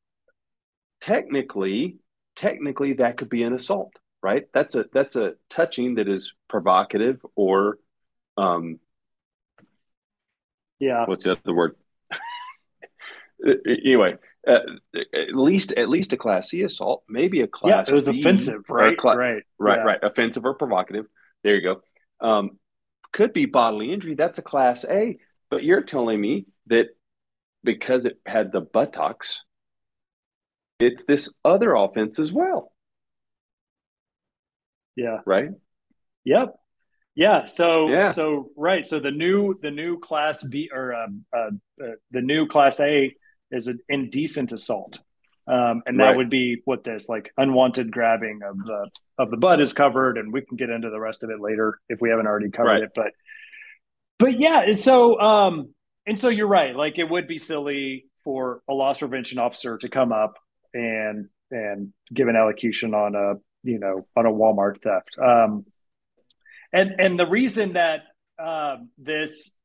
technically, 1.01 1.99
technically, 2.37 2.95
that 2.95 3.17
could 3.17 3.29
be 3.29 3.43
an 3.45 3.53
assault, 3.53 3.93
right? 4.23 4.45
That's 4.53 4.75
a 4.75 4.87
that's 4.93 5.17
a 5.17 5.35
touching 5.49 5.97
that 5.97 6.09
is 6.09 6.33
provocative 6.49 7.25
or, 7.35 7.79
um, 8.37 8.79
yeah. 10.81 11.05
What's 11.07 11.25
the 11.25 11.33
other 11.33 11.55
word? 11.55 11.77
Anyway, 13.67 14.17
uh, 14.47 14.59
at 14.95 15.35
least 15.35 15.73
at 15.73 15.89
least 15.89 16.13
a 16.13 16.17
class 16.17 16.51
C 16.51 16.63
assault, 16.63 17.05
maybe 17.09 17.41
a 17.41 17.47
class. 17.47 17.89
Yeah, 17.89 17.93
it 17.93 17.95
was 17.95 18.09
B 18.09 18.21
offensive, 18.21 18.69
right? 18.69 18.97
Cla- 18.97 19.17
right, 19.17 19.43
right, 19.59 19.77
yeah. 19.77 19.83
right. 19.83 19.99
Offensive 20.03 20.45
or 20.45 20.55
provocative. 20.55 21.07
There 21.43 21.55
you 21.57 21.63
go. 21.63 22.27
Um, 22.27 22.59
could 23.13 23.33
be 23.33 23.47
bodily 23.47 23.93
injury. 23.93 24.15
That's 24.15 24.39
a 24.39 24.43
class 24.43 24.85
A. 24.85 25.19
But 25.51 25.63
you're 25.63 25.83
telling 25.83 26.21
me 26.21 26.47
that 26.67 26.89
because 27.63 28.07
it 28.07 28.19
had 28.27 28.51
the 28.51 28.61
buttocks, 28.61 29.43
it's 30.81 31.05
this 31.05 31.33
other 31.45 31.75
offense 31.75 32.19
as 32.19 32.33
well. 32.33 32.73
Yeah. 34.97 35.19
Right. 35.27 35.51
Yep. 36.25 36.55
Yeah. 37.15 37.45
So 37.45 37.89
yeah. 37.89 38.09
so 38.09 38.51
right. 38.57 38.85
So 38.85 39.01
the 39.01 39.11
new 39.11 39.59
the 39.63 39.71
new 39.71 39.99
class 39.99 40.43
B 40.43 40.71
or 40.73 40.95
um, 40.95 41.25
uh, 41.33 41.51
uh, 41.83 41.93
the 42.11 42.21
new 42.21 42.47
class 42.47 42.81
A 42.81 43.15
is 43.51 43.67
an 43.67 43.79
indecent 43.89 44.53
assault, 44.53 44.99
um, 45.47 45.83
and 45.87 45.99
that 46.01 46.09
Right. 46.11 46.17
would 46.17 46.31
be 46.31 46.63
what 46.65 46.85
this 46.85 47.09
like 47.09 47.33
unwanted 47.37 47.91
grabbing 47.91 48.41
of 48.43 48.59
the 48.59 48.91
of 49.19 49.31
the 49.31 49.37
butt 49.37 49.61
is 49.61 49.73
covered, 49.73 50.19
and 50.19 50.33
we 50.33 50.41
can 50.43 50.57
get 50.57 50.71
into 50.71 50.91
the 50.91 51.01
rest 51.01 51.23
of 51.23 51.31
it 51.31 51.41
later 51.41 51.79
if 51.89 52.01
we 52.01 52.11
haven't 52.11 52.27
already 52.27 52.51
covered 52.51 52.69
Right. 52.69 52.83
it. 52.83 52.91
But 52.95 53.13
but 54.19 54.41
yeah. 54.41 54.63
and 54.63 54.77
So 54.79 55.21
um 55.21 55.75
and 56.07 56.19
so 56.19 56.29
you're 56.29 56.47
right. 56.49 56.75
Like 56.75 56.99
it 56.99 57.09
would 57.09 57.27
be 57.27 57.39
silly 57.39 58.07
for 58.25 58.63
a 58.69 58.75
loss 58.75 58.99
prevention 58.99 59.39
officer 59.39 59.79
to 59.79 59.89
come 59.89 60.13
up 60.13 60.39
and 60.73 61.29
and 61.51 61.93
give 62.13 62.29
an 62.29 62.37
allocution 62.37 62.95
on 62.95 63.15
a 63.15 63.35
you 63.63 63.79
know 63.79 64.07
on 64.17 64.27
a 64.27 64.31
Walmart 64.31 64.83
theft. 64.83 65.17
Um, 65.19 65.67
and 66.73 66.95
and 66.99 67.19
the 67.19 67.27
reason 67.27 67.75
that 67.75 68.03
uh, 68.39 68.79
this 68.99 69.57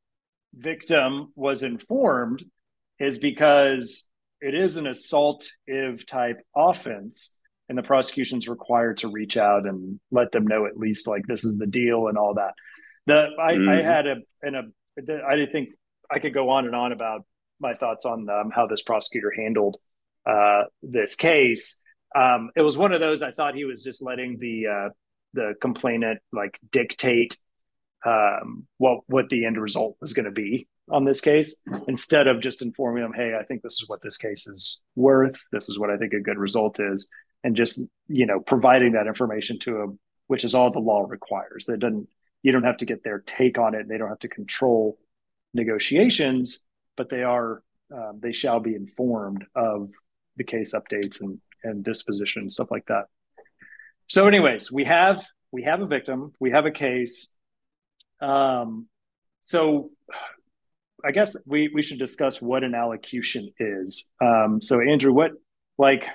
victim 0.54 1.32
was 1.36 1.64
informed 1.64 2.44
is 3.00 3.18
because 3.18 4.08
it 4.42 4.56
is 4.56 4.78
an 4.78 4.86
assaultive 4.86 6.06
type 6.06 6.42
offense 6.56 7.38
and 7.68 7.78
the 7.78 7.84
prosecution's 7.84 8.48
required 8.48 8.98
to 8.98 9.08
reach 9.10 9.38
out 9.38 9.68
and 9.68 10.00
let 10.12 10.32
them 10.32 10.48
know 10.48 10.66
at 10.66 10.78
least 10.78 11.08
like 11.08 11.26
this 11.28 11.44
is 11.46 11.58
the 11.58 11.68
deal 11.68 12.08
and 12.08 12.18
all 12.18 12.34
that. 12.36 12.54
The 13.06 13.28
i, 13.40 13.52
I 13.52 13.56
Mhm. 13.56 13.84
had 13.84 14.08
a 14.08 14.16
in 14.44 14.56
a 14.56 14.64
i 15.28 15.36
didn't 15.36 15.52
think 15.52 15.70
i 16.12 16.20
could 16.20 16.34
go 16.34 16.50
on 16.50 16.66
and 16.66 16.76
on 16.76 16.92
about 16.92 17.26
my 17.60 17.74
thoughts 17.74 18.06
on 18.06 18.30
um, 18.30 18.52
how 18.52 18.68
this 18.68 18.82
prosecutor 18.84 19.32
handled 19.36 19.78
uh, 20.26 20.64
this 20.82 21.16
case. 21.16 21.84
Um, 22.16 22.52
it 22.56 22.62
was 22.62 22.78
one 22.78 22.92
of 22.94 23.00
those 23.00 23.22
i 23.24 23.32
thought 23.32 23.56
he 23.56 23.66
was 23.66 23.84
just 23.84 24.02
letting 24.02 24.38
the 24.40 24.68
uh, 24.68 24.90
the 25.34 25.54
complainant 25.62 26.20
like 26.32 26.60
dictate 26.72 27.38
um, 28.06 28.66
what 28.78 29.02
what 29.08 29.30
the 29.30 29.46
end 29.46 29.60
result 29.60 29.96
was 30.02 30.14
going 30.14 30.26
to 30.26 30.32
be 30.32 30.68
on 30.92 31.06
this 31.06 31.22
case 31.22 31.62
instead 31.88 32.28
of 32.28 32.40
just 32.40 32.62
informing 32.62 33.04
them 33.04 33.14
hey 33.14 33.34
i 33.40 33.44
think 33.44 33.62
this 33.62 33.82
is 33.82 33.88
what 33.88 34.02
this 34.02 34.18
case 34.18 34.48
is 34.48 34.84
worth. 34.96 35.42
This 35.52 35.70
is 35.70 35.80
what 35.80 35.90
i 35.90 35.98
think 35.98 36.14
a 36.14 36.20
good 36.20 36.38
result 36.38 36.80
is 36.80 37.08
and 37.44 37.56
just 37.56 37.82
you 38.08 38.26
know 38.26 38.40
providing 38.40 38.94
that 38.94 39.08
information 39.08 39.60
to 39.60 39.74
them 39.74 40.00
which 40.28 40.44
is 40.44 40.54
all 40.54 40.70
the 40.70 40.80
law 40.80 41.06
requires. 41.08 41.66
That 41.66 41.80
doesn't 41.80 42.08
you 42.44 42.52
don't 42.52 42.64
have 42.64 42.78
to 42.78 42.86
get 42.86 43.04
their 43.04 43.20
take 43.20 43.58
on 43.58 43.76
it. 43.76 43.88
They 43.90 43.98
don't 43.98 44.10
have 44.10 44.20
to 44.20 44.28
control 44.28 44.98
negotiations 45.54 46.64
but 46.96 47.10
they 47.10 47.24
are 47.24 47.64
um, 47.96 48.20
they 48.22 48.34
shall 48.34 48.60
be 48.60 48.76
informed 48.76 49.46
of 49.56 49.92
the 50.38 50.44
case 50.44 50.74
updates 50.74 51.22
and 51.22 51.40
and 51.64 51.84
disposition 51.84 52.42
and 52.42 52.52
stuff 52.52 52.72
like 52.72 52.86
that. 52.88 53.06
So 54.08 54.28
anyways 54.28 54.72
we 54.72 54.86
have 54.86 55.26
we 55.52 55.64
have 55.64 55.82
a 55.82 55.88
victim. 55.88 56.34
We 56.40 56.52
have 56.52 56.66
a 56.66 56.72
case. 56.72 57.38
Um 58.22 58.88
so 59.42 59.92
i 61.06 61.12
guess 61.12 61.36
we 61.46 61.70
we 61.74 61.82
should 61.82 62.00
discuss 62.00 62.42
what 62.42 62.64
an 62.64 62.76
allocution 62.76 63.52
is. 63.60 64.10
Um 64.22 64.62
so 64.62 64.82
andrew 64.82 65.14
what 65.14 65.32
like 65.78 66.08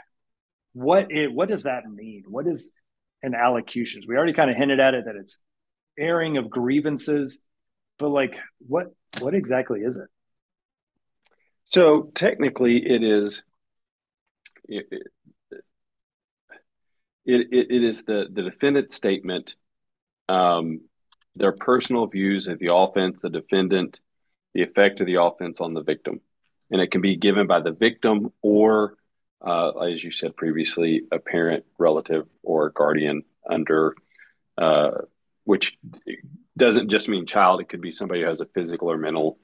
what 0.72 1.10
it 1.10 1.32
what 1.32 1.48
does 1.48 1.64
that 1.64 1.84
mean? 1.86 2.24
What 2.28 2.46
is 2.46 2.72
an 3.22 3.34
allocution? 3.34 4.02
We 4.06 4.16
already 4.16 4.32
kind 4.32 4.50
of 4.50 4.56
hinted 4.56 4.80
at 4.80 4.94
it 4.94 5.04
that 5.06 5.16
it's 5.16 5.40
airing 5.98 6.36
of 6.36 6.50
grievances 6.50 7.46
but 7.98 8.08
like 8.08 8.38
what 8.58 8.88
what 9.20 9.34
exactly 9.34 9.80
is 9.80 9.96
it? 9.96 10.08
So 11.66 12.10
technically, 12.14 12.76
it 12.86 13.02
is. 13.02 13.42
It, 14.68 14.86
it, 17.26 17.48
it, 17.50 17.66
it 17.70 17.84
is 17.84 18.04
the, 18.04 18.26
the 18.30 18.42
defendant's 18.42 18.94
statement, 18.94 19.54
um, 20.28 20.82
their 21.36 21.52
personal 21.52 22.06
views 22.06 22.46
of 22.46 22.58
the 22.58 22.72
offense, 22.72 23.20
the 23.22 23.30
defendant, 23.30 23.98
the 24.54 24.62
effect 24.62 25.00
of 25.00 25.06
the 25.06 25.20
offense 25.20 25.61
on 25.61 25.75
the 25.75 25.82
victim. 25.82 26.20
And 26.70 26.80
it 26.80 26.90
can 26.90 27.00
be 27.00 27.16
given 27.16 27.46
by 27.46 27.61
the 27.61 27.73
victim 27.73 28.32
or, 28.40 28.96
uh, 29.44 29.70
as 29.78 30.02
you 30.02 30.11
said 30.11 30.37
previously, 30.37 31.02
a 31.12 31.18
parent, 31.18 31.64
relative, 31.78 32.26
or 32.42 32.70
guardian 32.70 33.23
under, 33.49 33.94
uh, 34.56 34.92
which 35.44 35.76
doesn't 36.56 36.88
just 36.88 37.08
mean 37.08 37.26
child. 37.26 37.61
It 37.61 37.68
could 37.68 37.80
be 37.80 37.90
somebody 37.90 38.20
who 38.23 38.28
has 38.28 38.40
a 38.40 38.46
physical 38.46 38.90
or 38.90 38.96
mental 38.96 39.38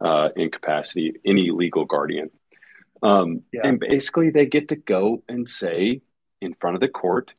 uh, 0.00 0.30
incapacity, 0.34 1.14
any 1.24 1.50
legal 1.50 1.84
guardian. 1.84 2.30
Um, 3.02 3.42
Yeah. 3.52 3.60
And 3.64 3.78
basically, 3.78 4.30
they 4.30 4.46
get 4.46 4.68
to 4.68 4.76
go 4.76 5.22
and 5.28 5.48
say 5.48 6.02
in 6.40 6.54
front 6.54 6.76
of 6.76 6.80
the 6.80 6.88
court, 6.88 7.32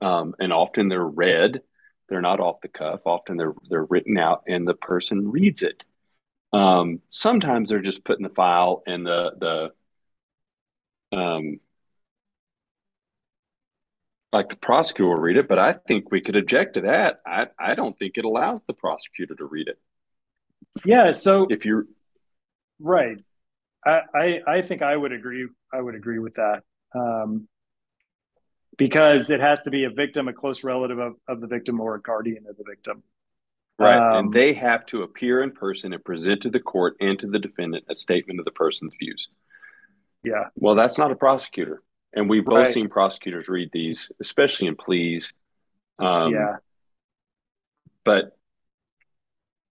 um, 0.00 0.34
and 0.38 0.52
often 0.52 0.88
they're 0.88 1.04
read. 1.04 1.62
They're 2.08 2.20
not 2.20 2.40
off 2.40 2.60
the 2.60 2.68
cuff. 2.68 3.00
Often 3.04 3.36
they're 3.36 3.54
they're 3.70 3.84
written 3.84 4.18
out, 4.18 4.42
and 4.48 4.66
the 4.66 4.74
person 4.74 5.30
reads 5.30 5.62
it. 5.62 5.84
Um, 6.52 7.00
sometimes 7.10 7.68
they're 7.70 7.80
just 7.80 8.04
putting 8.04 8.24
the 8.24 8.34
file, 8.34 8.82
and 8.86 9.06
the 9.06 9.72
the 11.10 11.16
um, 11.16 11.60
like 14.32 14.48
the 14.48 14.56
prosecutor 14.56 15.08
will 15.08 15.16
read 15.20 15.36
it. 15.36 15.48
But 15.48 15.58
I 15.58 15.72
think 15.74 16.10
we 16.10 16.20
could 16.20 16.36
object 16.36 16.74
to 16.74 16.82
that. 16.82 17.20
I 17.26 17.46
I 17.58 17.74
don't 17.74 17.98
think 17.98 18.16
it 18.18 18.24
allows 18.24 18.62
the 18.64 18.74
prosecutor 18.74 19.34
to 19.36 19.44
read 19.44 19.68
it. 19.68 19.78
yeah 20.84 21.10
so 21.10 21.46
If 21.50 21.64
you're 21.64 21.86
Right. 22.80 23.18
I, 23.86 24.00
I 24.14 24.40
I 24.46 24.62
think 24.62 24.82
I 24.82 24.96
would 24.96 25.12
agree. 25.12 25.48
I 25.72 25.80
would 25.80 25.94
agree 25.94 26.18
with 26.18 26.34
that. 26.34 26.62
Um, 26.94 27.48
because 28.78 29.30
it 29.30 29.40
has 29.40 29.62
to 29.62 29.70
be 29.70 29.84
a 29.84 29.90
victim, 29.90 30.28
a 30.28 30.32
close 30.32 30.64
relative 30.64 30.98
of, 30.98 31.14
of 31.28 31.40
the 31.40 31.46
victim, 31.46 31.80
or 31.80 31.94
a 31.94 32.00
guardian 32.00 32.44
of 32.48 32.56
the 32.56 32.64
victim. 32.66 33.02
Right. 33.78 33.96
Um, 33.96 34.26
and 34.26 34.32
they 34.32 34.52
have 34.52 34.86
to 34.86 35.02
appear 35.02 35.42
in 35.42 35.50
person 35.50 35.92
and 35.92 36.04
present 36.04 36.42
to 36.42 36.50
the 36.50 36.60
court 36.60 36.96
and 37.00 37.18
to 37.18 37.26
the 37.26 37.38
defendant 37.38 37.84
a 37.88 37.96
statement 37.96 38.38
of 38.38 38.44
the 38.44 38.52
person's 38.52 38.92
views. 38.98 39.28
Yeah. 40.22 40.48
Well, 40.54 40.74
that's 40.74 40.98
not 40.98 41.10
a 41.10 41.16
prosecutor. 41.16 41.82
And 42.12 42.28
we've 42.28 42.44
both 42.44 42.58
Right. 42.58 42.74
seen 42.74 42.88
prosecutors 42.88 43.48
read 43.48 43.70
these, 43.72 44.10
especially 44.20 44.68
in 44.68 44.76
pleas. 44.76 45.32
Um, 45.98 46.32
yeah. 46.32 46.56
But 48.04 48.36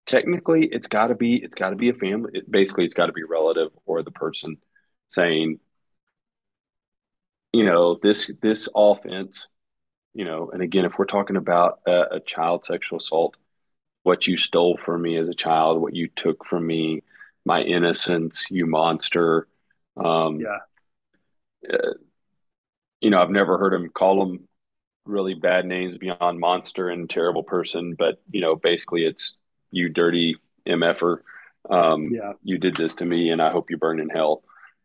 technically, 0.05 0.65
it's 0.65 0.87
got 0.87 1.07
to 1.07 1.15
be 1.15 1.35
it's 1.35 1.55
got 1.55 1.69
to 1.69 1.75
be 1.75 1.89
a 1.89 1.93
family. 1.93 2.31
It, 2.33 2.49
basically, 2.49 2.85
it's 2.85 2.93
got 2.93 3.07
to 3.07 3.13
be 3.13 3.23
relative 3.23 3.69
or 3.85 4.03
the 4.03 4.11
person 4.11 4.57
saying, 5.09 5.59
you 7.53 7.65
know, 7.65 7.99
this 8.01 8.31
this 8.41 8.67
offense, 8.75 9.47
you 10.13 10.25
know, 10.25 10.49
and 10.51 10.61
again, 10.61 10.85
if 10.85 10.97
we're 10.97 11.05
talking 11.05 11.35
about 11.35 11.79
a, 11.85 12.15
a 12.15 12.19
child 12.19 12.65
sexual 12.65 12.97
assault, 12.97 13.35
what 14.03 14.27
you 14.27 14.37
stole 14.37 14.77
from 14.77 15.01
me 15.01 15.17
as 15.17 15.27
a 15.27 15.33
child, 15.33 15.81
what 15.81 15.95
you 15.95 16.07
took 16.07 16.45
from 16.45 16.65
me, 16.65 17.03
my 17.45 17.61
innocence, 17.61 18.45
you 18.49 18.65
monster. 18.65 19.47
Um, 19.97 20.39
yeah. 20.39 20.57
Uh, 21.71 21.93
you 22.99 23.09
know, 23.09 23.21
I've 23.21 23.29
never 23.29 23.57
heard 23.57 23.73
him 23.73 23.89
call 23.89 24.25
them 24.25 24.47
really 25.05 25.33
bad 25.33 25.65
names 25.65 25.97
beyond 25.97 26.39
monster 26.39 26.89
and 26.89 27.09
terrible 27.09 27.43
person, 27.43 27.95
but 27.97 28.21
you 28.31 28.41
know, 28.41 28.55
basically 28.55 29.05
it's 29.05 29.35
you 29.71 29.89
dirty 29.89 30.35
mf'er. 30.67 31.19
Um, 31.69 32.11
yeah. 32.11 32.33
You 32.43 32.57
did 32.57 32.75
this 32.75 32.95
to 32.95 33.05
me, 33.05 33.29
and 33.29 33.41
I 33.41 33.51
hope 33.51 33.69
you 33.69 33.77
burn 33.77 33.99
in 33.99 34.09
hell. 34.09 34.43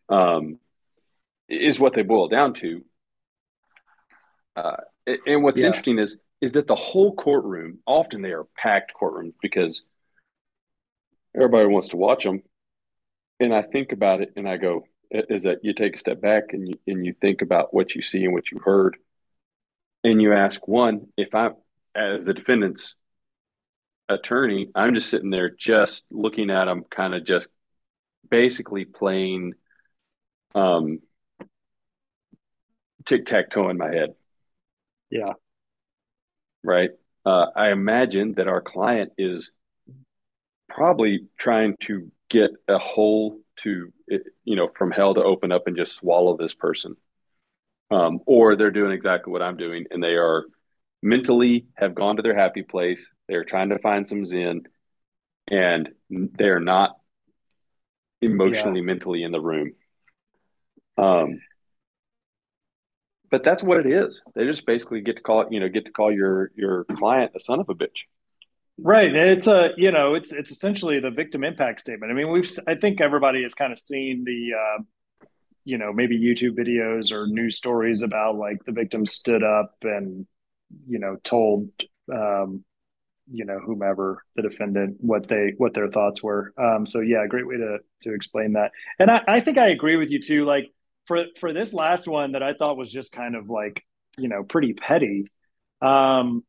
Um, 0.08 0.58
is 1.48 1.78
what 1.80 1.94
they 1.94 2.02
boil 2.02 2.28
down 2.28 2.54
to. 2.54 2.84
Uh, 4.54 4.76
and 5.26 5.42
what's 5.42 5.60
yeah. 5.60 5.68
interesting 5.68 5.98
is 5.98 6.18
is 6.40 6.52
that 6.52 6.66
the 6.66 6.74
whole 6.74 7.14
courtroom, 7.14 7.78
often 7.86 8.22
they 8.22 8.32
are 8.32 8.46
packed 8.56 8.92
courtrooms 9.00 9.34
because 9.40 9.82
everybody 11.34 11.66
wants 11.66 11.88
to 11.88 11.96
watch 11.96 12.24
them. 12.24 12.42
And 13.40 13.54
I 13.54 13.62
think 13.62 13.92
about 13.92 14.20
it 14.20 14.32
and 14.36 14.48
I 14.48 14.56
go, 14.56 14.84
is 15.10 15.44
that 15.44 15.64
you 15.64 15.72
take 15.72 15.96
a 15.96 15.98
step 15.98 16.20
back 16.20 16.52
and 16.52 16.68
you, 16.68 16.74
and 16.86 17.06
you 17.06 17.14
think 17.20 17.42
about 17.42 17.72
what 17.72 17.94
you 17.94 18.02
see 18.02 18.24
and 18.24 18.32
what 18.32 18.50
you 18.50 18.58
heard. 18.58 18.96
And 20.04 20.20
you 20.20 20.32
ask, 20.32 20.66
one, 20.68 21.08
if 21.16 21.34
I'm, 21.34 21.54
as 21.94 22.24
the 22.24 22.34
defendant's 22.34 22.94
attorney, 24.08 24.68
I'm 24.74 24.94
just 24.94 25.08
sitting 25.08 25.30
there 25.30 25.50
just 25.50 26.04
looking 26.10 26.50
at 26.50 26.66
them, 26.66 26.84
kind 26.90 27.14
of 27.14 27.24
just 27.24 27.48
basically 28.28 28.84
playing 28.84 29.54
um, 30.54 31.00
tic 33.04 33.26
tac 33.26 33.50
toe 33.50 33.70
in 33.70 33.78
my 33.78 33.88
head. 33.88 34.14
Yeah 35.10 35.32
right? 36.66 36.90
Uh, 37.24 37.46
I 37.56 37.70
imagine 37.70 38.34
that 38.34 38.48
our 38.48 38.60
client 38.60 39.12
is 39.18 39.50
probably 40.68 41.26
trying 41.38 41.76
to 41.80 42.10
get 42.28 42.50
a 42.68 42.78
hole 42.78 43.40
to, 43.56 43.92
you 44.44 44.56
know, 44.56 44.68
from 44.76 44.90
hell 44.90 45.14
to 45.14 45.22
open 45.22 45.52
up 45.52 45.66
and 45.66 45.76
just 45.76 45.96
swallow 45.96 46.36
this 46.36 46.54
person. 46.54 46.96
Um, 47.90 48.20
or 48.26 48.56
they're 48.56 48.72
doing 48.72 48.90
exactly 48.90 49.32
what 49.32 49.42
I'm 49.42 49.56
doing 49.56 49.86
and 49.90 50.02
they 50.02 50.16
are 50.16 50.44
mentally 51.02 51.66
have 51.76 51.94
gone 51.94 52.16
to 52.16 52.22
their 52.22 52.36
happy 52.36 52.62
place. 52.62 53.08
They're 53.28 53.44
trying 53.44 53.68
to 53.68 53.78
find 53.78 54.08
some 54.08 54.26
Zen 54.26 54.64
and 55.48 55.90
they're 56.10 56.60
not 56.60 56.96
emotionally, 58.20 58.80
yeah. 58.80 58.86
mentally 58.86 59.22
in 59.22 59.30
the 59.30 59.40
room. 59.40 59.72
Um, 60.98 61.40
but 63.30 63.42
that's 63.42 63.62
what 63.62 63.78
it 63.78 63.86
is. 63.86 64.22
They 64.34 64.44
just 64.44 64.66
basically 64.66 65.00
get 65.00 65.16
to 65.16 65.22
call 65.22 65.42
it, 65.42 65.52
you 65.52 65.60
know 65.60 65.68
get 65.68 65.84
to 65.86 65.92
call 65.92 66.12
your 66.12 66.50
your 66.54 66.84
client 66.84 67.32
a 67.34 67.40
son 67.40 67.60
of 67.60 67.68
a 67.68 67.74
bitch. 67.74 68.04
Right. 68.78 69.14
It's 69.14 69.46
a 69.46 69.70
you 69.76 69.90
know 69.90 70.14
it's 70.14 70.32
it's 70.32 70.50
essentially 70.50 71.00
the 71.00 71.10
victim 71.10 71.44
impact 71.44 71.80
statement. 71.80 72.12
I 72.12 72.14
mean, 72.14 72.30
we've 72.30 72.50
I 72.68 72.74
think 72.74 73.00
everybody 73.00 73.42
has 73.42 73.54
kind 73.54 73.72
of 73.72 73.78
seen 73.78 74.24
the 74.24 74.52
uh, 74.54 74.82
you 75.64 75.78
know 75.78 75.92
maybe 75.92 76.18
YouTube 76.18 76.56
videos 76.58 77.10
or 77.10 77.26
news 77.26 77.56
stories 77.56 78.02
about 78.02 78.36
like 78.36 78.64
the 78.64 78.72
victim 78.72 79.06
stood 79.06 79.42
up 79.42 79.74
and 79.82 80.26
you 80.86 80.98
know 80.98 81.16
told 81.24 81.70
um, 82.12 82.64
you 83.30 83.46
know 83.46 83.58
whomever 83.58 84.22
the 84.36 84.42
defendant 84.42 84.98
what 85.00 85.26
they 85.26 85.54
what 85.56 85.72
their 85.72 85.88
thoughts 85.88 86.22
were. 86.22 86.52
Um, 86.58 86.84
so 86.84 87.00
yeah, 87.00 87.26
great 87.26 87.46
way 87.46 87.56
to 87.56 87.78
to 88.02 88.14
explain 88.14 88.52
that. 88.52 88.72
And 88.98 89.10
I, 89.10 89.22
I 89.26 89.40
think 89.40 89.56
I 89.56 89.68
agree 89.68 89.96
with 89.96 90.10
you 90.10 90.20
too. 90.20 90.44
Like 90.44 90.70
for 91.06 91.24
for 91.38 91.52
this 91.52 91.72
last 91.72 92.06
one 92.06 92.32
that 92.32 92.42
I 92.42 92.54
thought 92.54 92.76
was 92.76 92.92
just 92.92 93.12
kind 93.12 93.34
of 93.34 93.48
like 93.48 93.84
you 94.18 94.28
know 94.28 94.42
pretty 94.44 94.72
petty. 94.72 95.26
Um, 95.80 96.44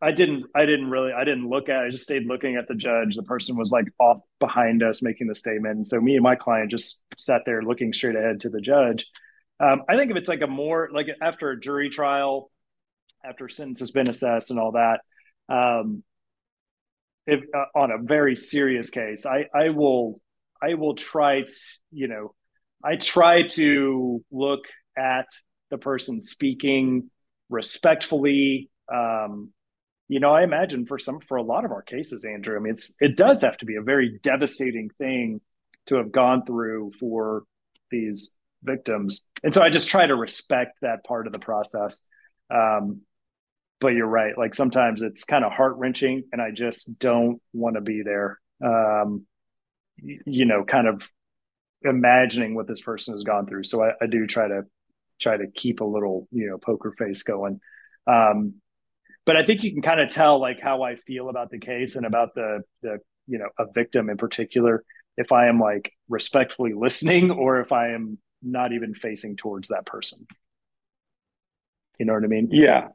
I 0.00 0.12
didn't 0.12 0.46
I 0.54 0.64
didn't 0.64 0.90
really 0.90 1.12
I 1.12 1.24
didn't 1.24 1.48
look 1.48 1.68
at. 1.68 1.84
I 1.84 1.90
just 1.90 2.04
stayed 2.04 2.26
looking 2.26 2.56
at 2.56 2.68
the 2.68 2.74
judge. 2.74 3.16
The 3.16 3.22
person 3.22 3.56
was 3.56 3.72
like 3.72 3.86
off 3.98 4.18
behind 4.38 4.82
us 4.82 5.02
making 5.02 5.26
the 5.26 5.34
statement. 5.34 5.76
And 5.76 5.88
so 5.88 6.00
me 6.00 6.14
and 6.14 6.22
my 6.22 6.36
client 6.36 6.70
just 6.70 7.02
sat 7.16 7.42
there 7.44 7.62
looking 7.62 7.92
straight 7.92 8.16
ahead 8.16 8.40
to 8.40 8.48
the 8.48 8.60
judge. 8.60 9.06
Um, 9.60 9.82
I 9.88 9.96
think 9.96 10.10
if 10.10 10.16
it's 10.16 10.28
like 10.28 10.42
a 10.42 10.46
more 10.46 10.88
like 10.92 11.08
after 11.20 11.50
a 11.50 11.58
jury 11.58 11.90
trial, 11.90 12.50
after 13.24 13.48
sentence 13.48 13.80
has 13.80 13.90
been 13.90 14.08
assessed 14.08 14.50
and 14.52 14.60
all 14.60 14.72
that, 14.72 15.00
um, 15.48 16.04
if 17.26 17.40
uh, 17.52 17.64
on 17.74 17.90
a 17.90 17.98
very 17.98 18.36
serious 18.36 18.90
case, 18.90 19.26
I 19.26 19.46
I 19.52 19.70
will 19.70 20.20
I 20.62 20.74
will 20.74 20.94
try 20.94 21.42
to, 21.42 21.52
you 21.90 22.06
know 22.06 22.34
I 22.84 22.96
try 22.96 23.42
to 23.42 24.24
look 24.30 24.66
at 24.96 25.26
the 25.70 25.78
person 25.78 26.20
speaking 26.20 27.10
respectfully. 27.48 28.70
Um, 28.92 29.50
you 30.08 30.20
know, 30.20 30.32
I 30.32 30.42
imagine 30.42 30.86
for 30.86 30.98
some, 30.98 31.20
for 31.20 31.36
a 31.36 31.42
lot 31.42 31.64
of 31.64 31.70
our 31.70 31.82
cases, 31.82 32.24
Andrew, 32.24 32.56
I 32.56 32.60
mean, 32.60 32.72
it's, 32.72 32.94
it 33.00 33.16
does 33.16 33.42
have 33.42 33.58
to 33.58 33.66
be 33.66 33.76
a 33.76 33.82
very 33.82 34.18
devastating 34.22 34.90
thing 34.98 35.40
to 35.86 35.96
have 35.96 36.12
gone 36.12 36.44
through 36.46 36.92
for 36.98 37.44
these 37.90 38.36
victims. 38.62 39.28
And 39.42 39.52
so 39.52 39.62
I 39.62 39.70
just 39.70 39.88
try 39.88 40.06
to 40.06 40.14
respect 40.14 40.78
that 40.82 41.04
part 41.04 41.26
of 41.26 41.32
the 41.32 41.38
process. 41.38 42.06
Um, 42.50 43.02
but 43.80 43.88
you're 43.88 44.06
right. 44.06 44.36
Like 44.36 44.54
sometimes 44.54 45.02
it's 45.02 45.24
kind 45.24 45.44
of 45.44 45.52
heart 45.52 45.76
wrenching 45.76 46.24
and 46.32 46.42
I 46.42 46.50
just 46.50 46.98
don't 46.98 47.40
want 47.52 47.76
to 47.76 47.80
be 47.80 48.02
there. 48.02 48.38
Um, 48.64 49.26
you 50.02 50.44
know, 50.44 50.64
kind 50.64 50.88
of 50.88 51.08
imagining 51.82 52.54
what 52.54 52.66
this 52.66 52.80
person 52.80 53.14
has 53.14 53.22
gone 53.22 53.46
through. 53.46 53.64
So 53.64 53.84
I, 53.84 53.92
I 54.00 54.06
do 54.06 54.26
try 54.26 54.48
to 54.48 54.62
try 55.20 55.36
to 55.36 55.46
keep 55.48 55.80
a 55.80 55.84
little, 55.84 56.28
you 56.30 56.48
know, 56.48 56.58
poker 56.58 56.92
face 56.96 57.22
going. 57.22 57.60
Um, 58.06 58.54
but 59.26 59.36
I 59.36 59.42
think 59.42 59.62
you 59.62 59.72
can 59.72 59.82
kind 59.82 60.00
of 60.00 60.12
tell 60.12 60.40
like 60.40 60.60
how 60.60 60.82
I 60.82 60.96
feel 60.96 61.28
about 61.28 61.50
the 61.50 61.58
case 61.58 61.96
and 61.96 62.06
about 62.06 62.34
the 62.34 62.62
the 62.82 62.98
you 63.26 63.38
know 63.38 63.48
a 63.58 63.66
victim 63.72 64.08
in 64.08 64.16
particular 64.16 64.84
if 65.18 65.32
I 65.32 65.48
am 65.48 65.60
like 65.60 65.92
respectfully 66.08 66.72
listening 66.76 67.30
or 67.30 67.60
if 67.60 67.72
I 67.72 67.90
am 67.90 68.18
not 68.42 68.72
even 68.72 68.94
facing 68.94 69.36
towards 69.36 69.68
that 69.68 69.84
person. 69.84 70.26
You 71.98 72.06
know 72.06 72.14
what 72.14 72.24
I 72.24 72.28
mean? 72.28 72.48
Yeah. 72.52 72.88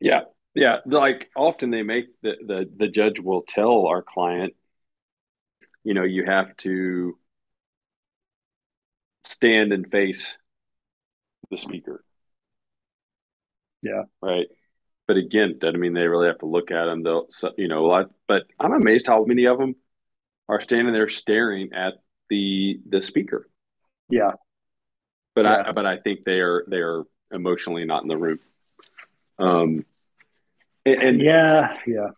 Yeah. 0.00 0.22
Yeah. 0.54 0.78
Like 0.84 1.30
often 1.36 1.70
they 1.70 1.82
make 1.82 2.06
the 2.22 2.34
the 2.44 2.70
the 2.76 2.88
judge 2.88 3.20
will 3.20 3.42
tell 3.48 3.86
our 3.86 4.02
client, 4.02 4.54
you 5.84 5.94
know, 5.94 6.02
you 6.02 6.24
have 6.24 6.56
to 6.58 7.16
stand 9.26 9.72
and 9.72 9.90
face 9.90 10.36
the 11.50 11.56
speaker. 11.56 12.04
Yeah. 13.82 14.04
Right. 14.22 14.46
But 15.06 15.16
again, 15.16 15.58
doesn't 15.60 15.78
mean 15.78 15.94
they 15.94 16.08
really 16.08 16.26
have 16.26 16.38
to 16.38 16.46
look 16.46 16.70
at 16.70 16.86
them. 16.86 17.02
They'll, 17.02 17.28
you 17.56 17.68
know, 17.68 17.90
I, 17.92 18.04
but 18.26 18.44
I'm 18.58 18.72
amazed 18.72 19.06
how 19.06 19.24
many 19.24 19.46
of 19.46 19.58
them 19.58 19.76
are 20.48 20.60
standing 20.60 20.92
there 20.92 21.08
staring 21.08 21.72
at 21.72 21.94
the 22.28 22.80
the 22.88 23.02
speaker. 23.02 23.48
Yeah. 24.10 24.32
But 25.34 25.44
yeah. 25.44 25.64
I 25.66 25.72
but 25.72 25.86
I 25.86 25.98
think 25.98 26.24
they 26.24 26.40
are 26.40 26.64
they 26.68 26.78
are 26.78 27.04
emotionally 27.30 27.84
not 27.84 28.02
in 28.02 28.08
the 28.08 28.16
room. 28.16 28.38
Um. 29.38 29.84
And, 30.84 31.02
and 31.02 31.20
yeah, 31.20 31.76
yeah. 31.86 32.10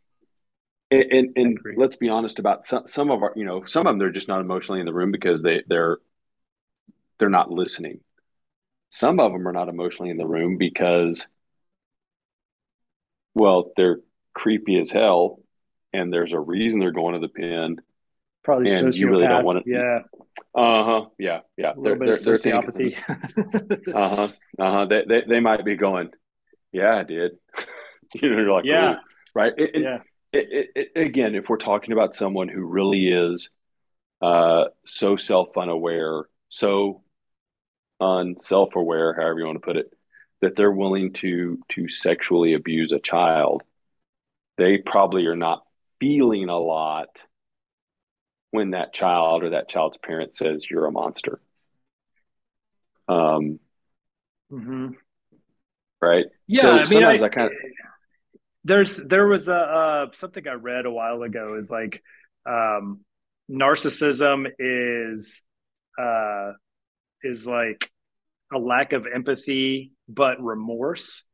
And 0.90 1.12
and, 1.12 1.32
and 1.36 1.58
let's 1.76 1.96
be 1.96 2.08
honest 2.08 2.38
about 2.38 2.64
some 2.64 2.86
some 2.86 3.10
of 3.10 3.22
our 3.22 3.32
you 3.36 3.44
know 3.44 3.64
some 3.64 3.86
of 3.86 3.92
them 3.92 3.98
they're 3.98 4.10
just 4.10 4.28
not 4.28 4.40
emotionally 4.40 4.80
in 4.80 4.86
the 4.86 4.94
room 4.94 5.10
because 5.10 5.42
they 5.42 5.62
they're 5.66 5.98
they're 7.18 7.28
not 7.28 7.50
listening. 7.50 8.00
Some 8.90 9.20
of 9.20 9.32
them 9.32 9.46
are 9.46 9.52
not 9.52 9.68
emotionally 9.68 10.10
in 10.10 10.16
the 10.16 10.26
room 10.26 10.56
because, 10.56 11.26
well, 13.34 13.72
they're 13.76 14.00
creepy 14.34 14.78
as 14.78 14.90
hell, 14.90 15.40
and 15.92 16.12
there's 16.12 16.32
a 16.32 16.40
reason 16.40 16.80
they're 16.80 16.90
going 16.92 17.14
to 17.14 17.20
the 17.20 17.28
pen. 17.28 17.76
Probably 18.42 18.72
and 18.72 18.88
sociopath. 18.88 18.98
You 18.98 19.10
really 19.10 19.26
don't 19.26 19.44
want 19.44 19.64
to. 19.64 19.70
Yeah. 19.70 19.98
Uh 20.54 20.84
huh. 20.84 21.06
Yeah. 21.18 21.40
Yeah. 21.56 21.72
A 21.72 21.78
little 21.78 21.98
they're, 21.98 22.12
bit 22.12 22.24
they're, 22.24 22.34
of 22.34 22.40
sociopathy. 22.40 23.94
uh 23.94 24.16
huh. 24.16 24.28
Uh 24.58 24.72
huh. 24.72 24.86
They, 24.86 25.04
they 25.06 25.22
they 25.28 25.40
might 25.40 25.64
be 25.64 25.76
going. 25.76 26.10
Yeah, 26.72 26.96
I 26.96 27.02
did. 27.02 27.32
you 28.14 28.30
know, 28.30 28.36
you're 28.36 28.52
like, 28.52 28.64
yeah, 28.64 28.92
Ooh. 28.92 28.96
right. 29.34 29.52
Yeah. 29.56 29.98
It, 30.32 30.46
it, 30.50 30.90
it, 30.94 31.00
again, 31.00 31.34
if 31.34 31.48
we're 31.48 31.56
talking 31.56 31.92
about 31.92 32.14
someone 32.14 32.48
who 32.48 32.62
really 32.64 33.08
is 33.08 33.48
uh, 34.20 34.64
so 34.84 35.16
self 35.16 35.56
unaware, 35.56 36.24
so 36.48 37.02
unself-aware, 38.00 39.14
however 39.14 39.40
you 39.40 39.46
want 39.46 39.56
to 39.56 39.66
put 39.66 39.76
it, 39.76 39.92
that 40.40 40.56
they're 40.56 40.70
willing 40.70 41.12
to 41.14 41.58
to 41.70 41.88
sexually 41.88 42.54
abuse 42.54 42.92
a 42.92 42.98
child, 42.98 43.62
they 44.56 44.78
probably 44.78 45.26
are 45.26 45.36
not 45.36 45.64
feeling 46.00 46.48
a 46.48 46.58
lot 46.58 47.08
when 48.50 48.70
that 48.70 48.92
child 48.92 49.42
or 49.42 49.50
that 49.50 49.68
child's 49.68 49.98
parent 49.98 50.34
says 50.34 50.64
you're 50.70 50.86
a 50.86 50.92
monster. 50.92 51.40
Um, 53.08 53.58
mm-hmm. 54.52 54.88
right. 56.00 56.26
Yeah, 56.46 56.62
so 56.62 56.70
I 56.72 56.84
mean, 56.86 57.04
I, 57.04 57.24
I 57.24 57.28
kind 57.28 57.46
of 57.46 57.52
there's 58.64 59.08
there 59.08 59.26
was 59.26 59.48
a 59.48 59.56
uh, 59.56 60.06
something 60.12 60.46
I 60.46 60.54
read 60.54 60.86
a 60.86 60.90
while 60.90 61.22
ago 61.22 61.54
is 61.56 61.70
like 61.70 62.02
um, 62.46 63.00
narcissism 63.50 64.46
is 64.58 65.42
uh, 65.98 66.52
is 67.22 67.46
like 67.46 67.90
a 68.52 68.58
lack 68.58 68.92
of 68.92 69.06
empathy 69.06 69.92
but 70.08 70.42
remorse 70.42 71.26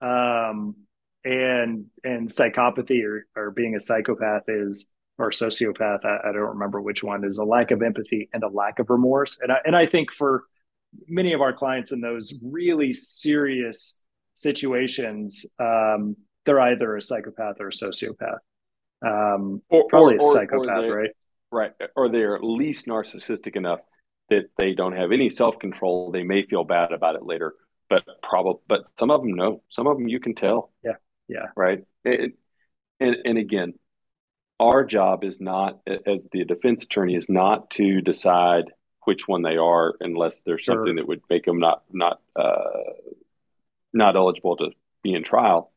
um, 0.00 0.76
and 1.24 1.86
and 2.02 2.28
psychopathy 2.28 3.02
or, 3.04 3.26
or 3.36 3.50
being 3.50 3.74
a 3.74 3.80
psychopath 3.80 4.42
is 4.48 4.90
or 5.18 5.30
sociopath 5.30 6.04
I, 6.04 6.28
I, 6.28 6.32
don't 6.32 6.58
remember 6.58 6.80
which 6.80 7.02
one 7.02 7.24
is 7.24 7.38
a 7.38 7.44
lack 7.44 7.70
of 7.70 7.82
empathy 7.82 8.28
and 8.32 8.42
a 8.42 8.48
lack 8.48 8.78
of 8.78 8.90
remorse. 8.90 9.38
And 9.40 9.52
I, 9.52 9.58
and 9.64 9.76
I 9.76 9.86
think 9.86 10.12
for 10.12 10.42
many 11.08 11.32
of 11.32 11.40
our 11.40 11.52
clients 11.52 11.92
in 11.92 12.00
those 12.00 12.34
really 12.42 12.92
serious 12.92 14.04
situations 14.34 15.46
um, 15.58 16.16
they're 16.44 16.60
either 16.60 16.96
a 16.96 17.02
psychopath 17.02 17.56
or 17.60 17.68
a 17.68 17.72
sociopath. 17.72 18.38
Um, 19.06 19.62
or, 19.70 19.86
probably 19.88 20.16
or, 20.16 20.30
a 20.30 20.32
psychopath 20.32 20.84
or 20.84 20.96
right? 20.96 21.10
right 21.50 21.72
or 21.96 22.08
they're 22.08 22.36
at 22.36 22.44
least 22.44 22.86
narcissistic 22.86 23.56
enough 23.56 23.80
that 24.30 24.50
they 24.56 24.74
don't 24.74 24.96
have 24.96 25.12
any 25.12 25.28
self-control 25.28 26.10
they 26.10 26.22
may 26.22 26.44
feel 26.46 26.64
bad 26.64 26.92
about 26.92 27.16
it 27.16 27.24
later 27.24 27.54
but 27.88 28.04
probably 28.22 28.60
but 28.66 28.84
some 28.98 29.10
of 29.10 29.20
them 29.20 29.34
no 29.34 29.62
some 29.70 29.86
of 29.86 29.96
them 29.96 30.08
you 30.08 30.20
can 30.20 30.34
tell. 30.34 30.70
Yeah 30.82 30.94
yeah. 31.28 31.46
Right? 31.56 31.84
It, 32.04 32.32
and 33.00 33.16
and 33.24 33.38
again 33.38 33.74
our 34.60 34.84
job 34.84 35.24
is 35.24 35.40
not 35.40 35.80
as 35.86 36.20
the 36.32 36.44
defense 36.44 36.84
attorney 36.84 37.16
is 37.16 37.28
not 37.28 37.70
to 37.70 38.00
decide 38.00 38.66
which 39.04 39.26
one 39.26 39.42
they 39.42 39.56
are 39.56 39.94
unless 40.00 40.42
there's 40.42 40.62
sure. 40.62 40.76
something 40.76 40.96
that 40.96 41.08
would 41.08 41.22
make 41.28 41.44
them 41.44 41.58
not 41.58 41.82
not 41.90 42.20
uh, 42.36 42.92
not 43.92 44.16
eligible 44.16 44.56
to 44.56 44.70
be 45.02 45.12
in 45.12 45.24
trial. 45.24 45.72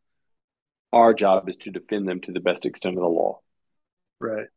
Our 0.93 1.13
job 1.13 1.49
is 1.49 1.57
to 1.57 1.71
defend 1.71 2.07
them 2.07 2.21
to 2.21 2.31
the 2.31 2.39
best 2.39 2.65
extent 2.65 2.95
of 2.95 3.01
the 3.01 3.09
law. 3.09 3.41
Right 4.19 4.47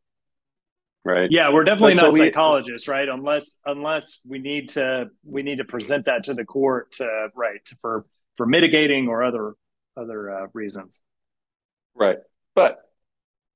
right? 1.03 1.29
Yeah 1.31 1.51
we're 1.51 1.63
definitely 1.63 1.95
but 1.95 2.03
not 2.03 2.13
so 2.13 2.17
psychologists 2.17 2.87
we, 2.87 2.93
right? 2.93 3.09
Unless 3.09 3.59
unless 3.65 4.19
we 4.27 4.39
need 4.39 4.69
to 4.69 5.09
we 5.23 5.43
need 5.43 5.57
to 5.57 5.65
present 5.65 6.05
that 6.05 6.25
to 6.25 6.33
the 6.33 6.45
court 6.45 6.93
to 6.93 7.29
right 7.35 7.67
for 7.81 8.05
for 8.37 8.45
mitigating 8.45 9.07
or 9.07 9.23
other 9.23 9.53
other 9.97 10.31
uh, 10.31 10.47
reasons. 10.53 11.01
Right. 11.95 12.17
But 12.55 12.79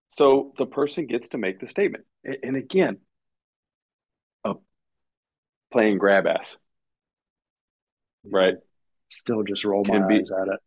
so 0.10 0.54
the 0.58 0.66
person 0.66 1.08
gets 1.08 1.30
to 1.30 1.38
make 1.38 1.60
the 1.60 1.68
statement. 1.68 2.06
And 2.24 2.56
again 2.56 2.98
uh, 4.44 4.56
playing 5.72 5.98
grab 5.98 6.28
ass. 6.28 6.56
Right? 8.24 8.56
Still 9.10 9.44
just 9.44 9.66
roll 9.66 9.84
my 9.86 9.96
Can 9.96 10.04
eyes 10.04 10.32
be, 10.32 10.42
at 10.42 10.48
it 10.54 10.60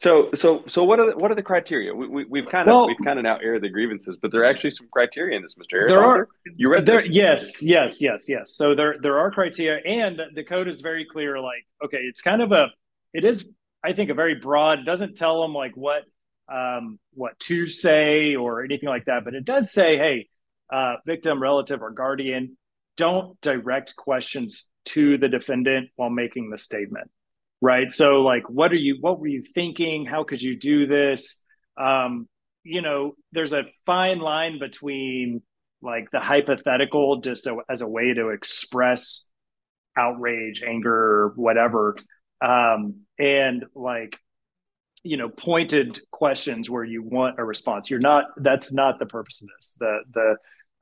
so, 0.00 0.30
so, 0.32 0.62
so, 0.68 0.84
what 0.84 1.00
are 1.00 1.10
the, 1.10 1.18
what 1.18 1.32
are 1.32 1.34
the 1.34 1.42
criteria? 1.42 1.92
We, 1.92 2.24
we, 2.24 2.40
have 2.40 2.48
kind 2.48 2.68
of 2.68 2.74
well, 2.74 2.86
we've 2.86 2.96
kind 3.04 3.18
of 3.18 3.24
now 3.24 3.36
aired 3.42 3.62
the 3.62 3.68
grievances, 3.68 4.16
but 4.16 4.30
there 4.30 4.42
are 4.42 4.44
actually 4.44 4.70
some 4.70 4.86
criteria 4.92 5.36
in 5.36 5.42
this, 5.42 5.56
Mr. 5.56 5.74
Eric. 5.74 5.88
There 5.88 6.04
are. 6.04 6.28
You 6.56 6.70
read 6.70 6.86
there? 6.86 6.98
This? 6.98 7.08
Yes, 7.08 7.64
yes, 7.64 8.00
yes, 8.00 8.28
yes. 8.28 8.54
So 8.54 8.76
there 8.76 8.94
there 9.02 9.18
are 9.18 9.32
criteria, 9.32 9.82
and 9.84 10.20
the 10.34 10.44
code 10.44 10.68
is 10.68 10.82
very 10.82 11.04
clear. 11.04 11.40
Like, 11.40 11.66
okay, 11.84 11.98
it's 11.98 12.22
kind 12.22 12.42
of 12.42 12.52
a, 12.52 12.68
it 13.12 13.24
is, 13.24 13.50
I 13.82 13.92
think, 13.92 14.10
a 14.10 14.14
very 14.14 14.36
broad. 14.36 14.86
Doesn't 14.86 15.16
tell 15.16 15.42
them 15.42 15.52
like 15.52 15.76
what 15.76 16.04
um, 16.48 17.00
what 17.14 17.36
to 17.40 17.66
say 17.66 18.36
or 18.36 18.62
anything 18.64 18.88
like 18.88 19.06
that, 19.06 19.24
but 19.24 19.34
it 19.34 19.44
does 19.44 19.72
say, 19.72 19.96
hey, 19.96 20.28
uh, 20.72 20.94
victim, 21.06 21.42
relative, 21.42 21.82
or 21.82 21.90
guardian, 21.90 22.56
don't 22.96 23.40
direct 23.40 23.96
questions 23.96 24.70
to 24.84 25.18
the 25.18 25.28
defendant 25.28 25.90
while 25.96 26.08
making 26.08 26.50
the 26.50 26.58
statement 26.58 27.10
right? 27.60 27.90
So 27.90 28.22
like 28.22 28.48
what 28.48 28.72
are 28.72 28.76
you 28.76 28.98
what 29.00 29.20
were 29.20 29.26
you 29.26 29.42
thinking? 29.42 30.06
How 30.06 30.24
could 30.24 30.42
you 30.42 30.58
do 30.58 30.86
this? 30.86 31.44
Um 31.80 32.28
you 32.64 32.82
know 32.82 33.14
there's 33.32 33.52
a 33.52 33.64
fine 33.86 34.18
line 34.18 34.58
between 34.58 35.42
like 35.80 36.10
the 36.10 36.20
hypothetical 36.20 37.20
just 37.20 37.46
a, 37.46 37.56
as 37.68 37.80
a 37.80 37.88
way 37.88 38.12
to 38.12 38.30
express 38.30 39.30
outrage 39.96 40.62
anger 40.62 41.32
whatever 41.36 41.96
um 42.44 43.02
and 43.18 43.64
like 43.74 44.18
you 45.04 45.16
know 45.16 45.28
pointed 45.28 45.98
questions 46.10 46.68
where 46.68 46.84
you 46.84 47.02
want 47.02 47.38
a 47.38 47.44
response. 47.44 47.90
You're 47.90 48.00
not 48.00 48.24
that's 48.36 48.72
not 48.72 48.98
the 48.98 49.06
purpose 49.06 49.42
of 49.42 49.48
this. 49.56 49.76
The 49.78 49.98
the 50.12 50.36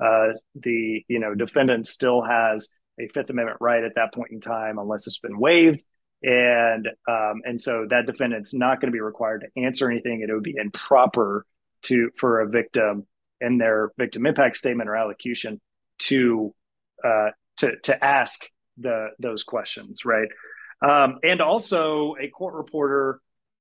uh 0.04 0.38
the 0.54 1.04
you 1.08 1.18
know 1.18 1.34
defendant 1.34 1.86
still 1.86 2.22
has 2.22 2.70
a 3.00 3.08
fifth 3.08 3.30
amendment 3.30 3.58
right 3.60 3.84
at 3.84 3.94
that 3.96 4.14
point 4.14 4.32
in 4.32 4.40
time 4.40 4.78
unless 4.78 5.06
it's 5.06 5.18
been 5.18 5.38
waived 5.38 5.84
and 6.22 6.88
um, 7.08 7.42
and 7.44 7.60
so 7.60 7.86
that 7.90 8.06
defendant's 8.06 8.54
not 8.54 8.80
going 8.80 8.90
to 8.90 8.96
be 8.96 9.00
required 9.00 9.42
to 9.42 9.62
answer 9.62 9.90
anything. 9.90 10.20
It 10.20 10.32
would 10.32 10.42
be 10.42 10.56
improper 10.56 11.46
to 11.82 12.10
for 12.16 12.40
a 12.40 12.48
victim 12.48 13.06
in 13.40 13.58
their 13.58 13.92
victim 13.98 14.26
impact 14.26 14.56
statement 14.56 14.88
or 14.88 14.96
allocution 14.96 15.60
to 15.98 16.54
uh, 17.04 17.30
to 17.58 17.76
to 17.84 18.04
ask 18.04 18.48
the 18.78 19.08
those 19.18 19.44
questions, 19.44 20.04
right? 20.04 20.28
Um, 20.86 21.18
and 21.22 21.40
also, 21.40 22.16
a 22.20 22.28
court 22.28 22.54
reporter 22.54 23.20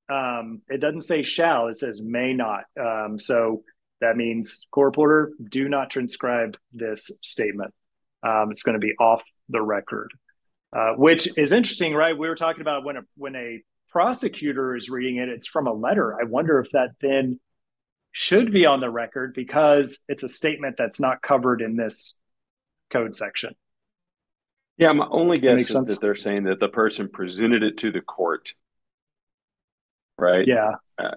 um, 0.10 0.62
it 0.70 0.80
doesn't 0.80 1.02
say 1.02 1.24
shall; 1.24 1.68
it 1.68 1.76
says 1.76 2.02
may 2.02 2.34
not. 2.34 2.66
Um, 2.80 3.18
so 3.18 3.64
that 4.02 4.18
means 4.18 4.68
court 4.72 4.88
reporter 4.88 5.32
do 5.44 5.68
not 5.68 5.90
transcribe 5.90 6.58
this 6.74 7.12
statement. 7.24 7.74
Um, 8.24 8.52
it's 8.52 8.64
going 8.64 8.74
to 8.74 8.86
be 8.86 8.94
off 9.00 9.24
the 9.50 9.62
record. 9.62 10.12
Uh, 10.76 10.94
which 10.96 11.30
is 11.38 11.54
interesting, 11.54 11.94
right? 11.94 12.18
We 12.18 12.28
were 12.28 12.36
talking 12.36 12.60
about 12.60 12.84
when 12.84 12.98
a 12.98 13.02
when 13.16 13.36
a 13.36 13.62
prosecutor 13.90 14.76
is 14.76 14.90
reading 14.90 15.18
it, 15.18 15.30
it's 15.30 15.48
from 15.48 15.68
a 15.68 15.74
letter. 15.74 16.20
I 16.20 16.26
wonder 16.26 16.60
if 16.60 16.72
that 16.72 16.90
then 17.00 17.40
should 18.12 18.52
be 18.52 18.66
on 18.66 18.82
the 18.82 18.90
record 18.90 19.34
because 19.34 20.00
it's 20.10 20.24
a 20.24 20.28
statement 20.28 20.76
that's 20.78 21.00
not 21.00 21.22
covered 21.22 21.62
in 21.62 21.78
this 21.78 22.22
code 22.90 23.16
section. 23.16 23.56
Yeah, 24.78 24.92
my 24.92 25.08
only 25.10 25.38
guess 25.38 25.62
is 25.62 25.68
sense? 25.70 25.90
that 25.90 26.02
they're 26.02 26.14
saying 26.14 26.44
that 26.44 26.60
the 26.60 26.68
person 26.68 27.08
presented 27.08 27.64
it 27.64 27.78
to 27.78 27.92
the 27.94 28.02
court, 28.02 28.54
right? 30.18 30.46
Yeah, 30.46 30.72
uh, 30.98 31.16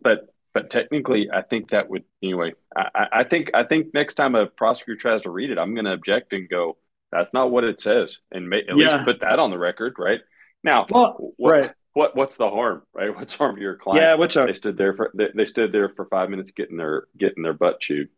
but 0.00 0.32
but 0.54 0.70
technically, 0.70 1.28
I 1.32 1.42
think 1.42 1.70
that 1.70 1.90
would 1.90 2.04
anyway. 2.22 2.52
I, 2.76 3.06
I 3.12 3.24
think 3.24 3.50
I 3.54 3.64
think 3.64 3.92
next 3.92 4.14
time 4.14 4.36
a 4.36 4.46
prosecutor 4.46 5.00
tries 5.00 5.22
to 5.22 5.30
read 5.30 5.50
it, 5.50 5.58
I'm 5.58 5.74
going 5.74 5.86
to 5.86 5.92
object 5.92 6.32
and 6.32 6.48
go, 6.48 6.76
that's 7.12 7.32
not 7.32 7.50
what 7.50 7.64
it 7.64 7.80
says, 7.80 8.18
and 8.30 8.48
may, 8.48 8.58
at 8.58 8.68
yeah. 8.68 8.74
least 8.74 8.96
put 9.04 9.20
that 9.20 9.38
on 9.38 9.50
the 9.50 9.58
record, 9.58 9.96
right? 9.98 10.20
Now, 10.62 10.86
well, 10.90 11.32
what, 11.36 11.50
right. 11.50 11.70
What 11.92 12.14
what's 12.14 12.36
the 12.36 12.48
harm, 12.48 12.82
right? 12.94 13.14
What's 13.16 13.34
harm 13.34 13.56
to 13.56 13.62
your 13.62 13.76
client? 13.76 14.02
Yeah, 14.02 14.14
which 14.14 14.36
are, 14.36 14.46
they 14.46 14.54
stood 14.54 14.76
there 14.76 14.94
for 14.94 15.10
they, 15.14 15.28
they 15.34 15.44
stood 15.44 15.72
there 15.72 15.88
for 15.88 16.06
five 16.06 16.30
minutes 16.30 16.52
getting 16.52 16.76
their 16.76 17.06
getting 17.18 17.42
their 17.42 17.52
butt 17.52 17.80
chewed. 17.80 18.08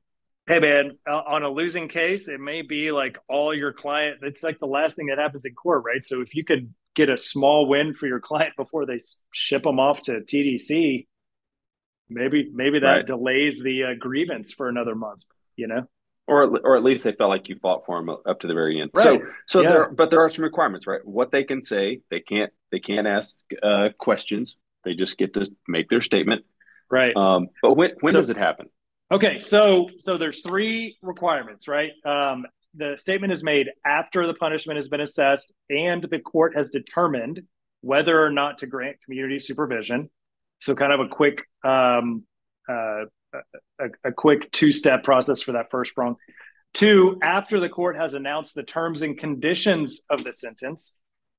Hey 0.47 0.59
man, 0.59 0.99
on 1.07 1.45
a 1.45 1.49
losing 1.49 1.89
case, 1.89 2.29
it 2.29 2.41
may 2.41 2.63
be 2.63 2.91
like 2.91 3.17
all 3.29 3.55
your 3.55 3.73
client. 3.73 4.19
It's 4.23 4.43
like 4.43 4.59
the 4.59 4.67
last 4.67 4.97
thing 4.97 5.07
that 5.07 5.19
happens 5.19 5.45
in 5.45 5.55
court, 5.55 5.85
right? 5.85 6.05
So 6.05 6.21
if 6.21 6.35
you 6.35 6.45
could 6.45 6.75
get 6.95 7.09
a 7.09 7.17
small 7.17 7.69
win 7.69 7.95
for 7.95 8.09
your 8.09 8.21
client 8.21 8.55
before 8.57 8.85
they 8.85 8.99
ship 9.33 9.63
them 9.63 9.79
off 9.79 10.03
to 10.03 10.21
TDC, 10.21 11.07
maybe 12.11 12.51
maybe 12.53 12.81
that 12.81 12.87
right. 12.87 13.07
delays 13.07 13.63
the 13.63 13.85
uh, 13.85 13.95
grievance 13.99 14.53
for 14.53 14.69
another 14.69 14.97
month. 14.97 15.23
You 15.57 15.69
know 15.69 15.87
or 16.27 16.45
or 16.59 16.77
at 16.77 16.85
least 16.85 17.05
they 17.05 17.13
felt 17.13 17.31
like 17.31 17.49
you 17.49 17.57
fought 17.61 17.85
for 17.87 17.99
them 17.99 18.09
up 18.11 18.41
to 18.41 18.47
the 18.47 18.55
very 18.55 18.81
end. 18.81 18.91
Right. 18.95 19.03
So 19.03 19.21
so 19.47 19.61
yeah. 19.61 19.69
there, 19.69 19.91
but 19.91 20.11
there 20.11 20.21
are 20.21 20.31
some 20.31 20.45
requirements, 20.45 20.87
right? 20.87 21.05
What 21.05 21.31
they 21.31 21.45
can 21.45 21.63
say, 21.63 22.01
they 22.11 22.21
can't 22.21 22.53
they 22.71 22.81
can't 22.81 23.07
ask 23.07 23.45
uh, 23.63 23.89
questions. 23.99 24.57
They 24.85 24.95
just 24.95 25.19
get 25.19 25.35
to 25.35 25.51
make 25.69 25.89
their 25.89 26.01
statement. 26.01 26.45
Right. 26.91 27.17
Um, 27.17 27.49
but 27.61 27.75
when 27.75 27.93
when 28.01 28.13
so, 28.13 28.21
does 28.21 28.31
it 28.31 28.37
happen? 28.37 28.69
Okay, 29.11 29.41
so 29.41 29.89
so 29.99 30.17
there's 30.17 30.43
three 30.43 30.97
requirements, 31.03 31.69
right? 31.69 31.93
Um, 32.05 32.47
the 32.75 32.97
statement 32.97 33.33
is 33.33 33.45
made 33.45 33.69
after 33.85 34.27
the 34.27 34.35
punishment 34.35 34.77
has 34.77 34.89
been 34.89 35.01
assessed 35.01 35.53
and 35.69 36.03
the 36.11 36.19
court 36.19 36.57
has 36.57 36.71
determined 36.71 37.43
whether 37.83 38.25
or 38.25 38.31
not 38.31 38.59
to 38.59 38.67
grant 38.67 38.97
community 39.05 39.39
supervision. 39.39 40.09
So 40.61 40.75
kind 40.75 40.93
of 40.93 41.01
a 41.01 41.09
quick 41.09 41.45
um, 41.65 42.25
uh, 42.69 43.05
a, 43.79 43.87
a 44.05 44.13
quick 44.13 44.51
two 44.51 44.73
step 44.73 45.05
process 45.05 45.43
for 45.43 45.53
that 45.53 45.71
first 45.71 45.95
prong. 45.95 46.17
Two, 46.75 47.19
after 47.23 47.61
the 47.61 47.69
court 47.69 47.97
has 47.97 48.15
announced 48.15 48.55
the 48.55 48.63
terms 48.63 49.03
and 49.03 49.19
conditions 49.19 50.03
of 50.09 50.25
the 50.25 50.33
sentence. 50.33 50.99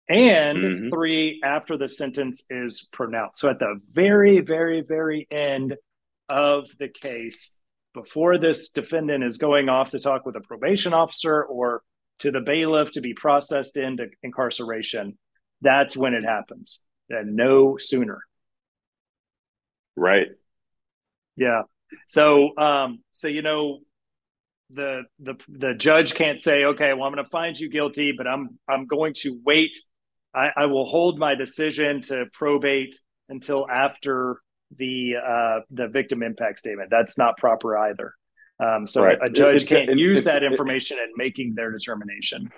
And 0.09 0.57
mm-hmm. 0.57 0.89
three, 0.89 1.41
after 1.43 1.77
the 1.77 1.87
sentence 1.87 2.43
is 2.49 2.89
pronounced. 2.91 3.39
So 3.39 3.49
at 3.49 3.59
the 3.59 3.79
very, 3.91 4.41
very, 4.41 4.81
very 4.81 5.27
end 5.31 5.75
of 6.29 6.69
the 6.77 6.89
case, 6.89 7.57
before 7.93 8.37
this 8.37 8.71
defendant 8.71 9.23
is 9.23 9.37
going 9.37 9.69
off 9.69 9.91
to 9.91 9.99
talk 9.99 10.25
with 10.25 10.35
a 10.35 10.41
probation 10.41 10.93
officer 10.93 11.43
or 11.43 11.83
to 12.19 12.31
the 12.31 12.41
bailiff 12.41 12.91
to 12.93 13.01
be 13.01 13.13
processed 13.13 13.77
into 13.77 14.07
incarceration, 14.23 15.17
that's 15.61 15.95
when 15.95 16.13
it 16.13 16.23
happens. 16.23 16.81
And 17.09 17.35
no 17.35 17.77
sooner. 17.79 18.21
Right. 19.95 20.27
Yeah. 21.35 21.63
So, 22.07 22.55
um, 22.57 22.99
so 23.11 23.27
you 23.27 23.41
know, 23.41 23.79
the 24.69 25.03
the 25.19 25.35
the 25.47 25.73
judge 25.73 26.13
can't 26.13 26.41
say, 26.41 26.65
okay, 26.65 26.93
well, 26.93 27.03
I'm 27.03 27.13
going 27.13 27.23
to 27.23 27.29
find 27.29 27.57
you 27.59 27.69
guilty, 27.69 28.13
but 28.15 28.27
I'm 28.27 28.59
I'm 28.67 28.85
going 28.85 29.13
to 29.17 29.39
wait. 29.45 29.77
I, 30.35 30.49
I 30.55 30.65
will 30.65 30.85
hold 30.85 31.19
my 31.19 31.35
decision 31.35 32.01
to 32.01 32.25
probate 32.33 32.97
until 33.29 33.69
after 33.69 34.37
the 34.77 35.15
uh, 35.23 35.59
the 35.71 35.87
victim 35.87 36.23
impact 36.23 36.59
statement. 36.59 36.89
That's 36.89 37.17
not 37.17 37.37
proper 37.37 37.77
either. 37.77 38.13
Um, 38.59 38.87
so 38.87 39.03
right. 39.03 39.17
a 39.21 39.29
judge 39.29 39.67
can't 39.67 39.89
it, 39.89 39.97
use 39.97 40.21
it, 40.21 40.25
that 40.25 40.43
information 40.43 40.97
it, 40.97 41.03
in 41.03 41.09
making 41.17 41.55
their 41.55 41.71
determination. 41.71 42.51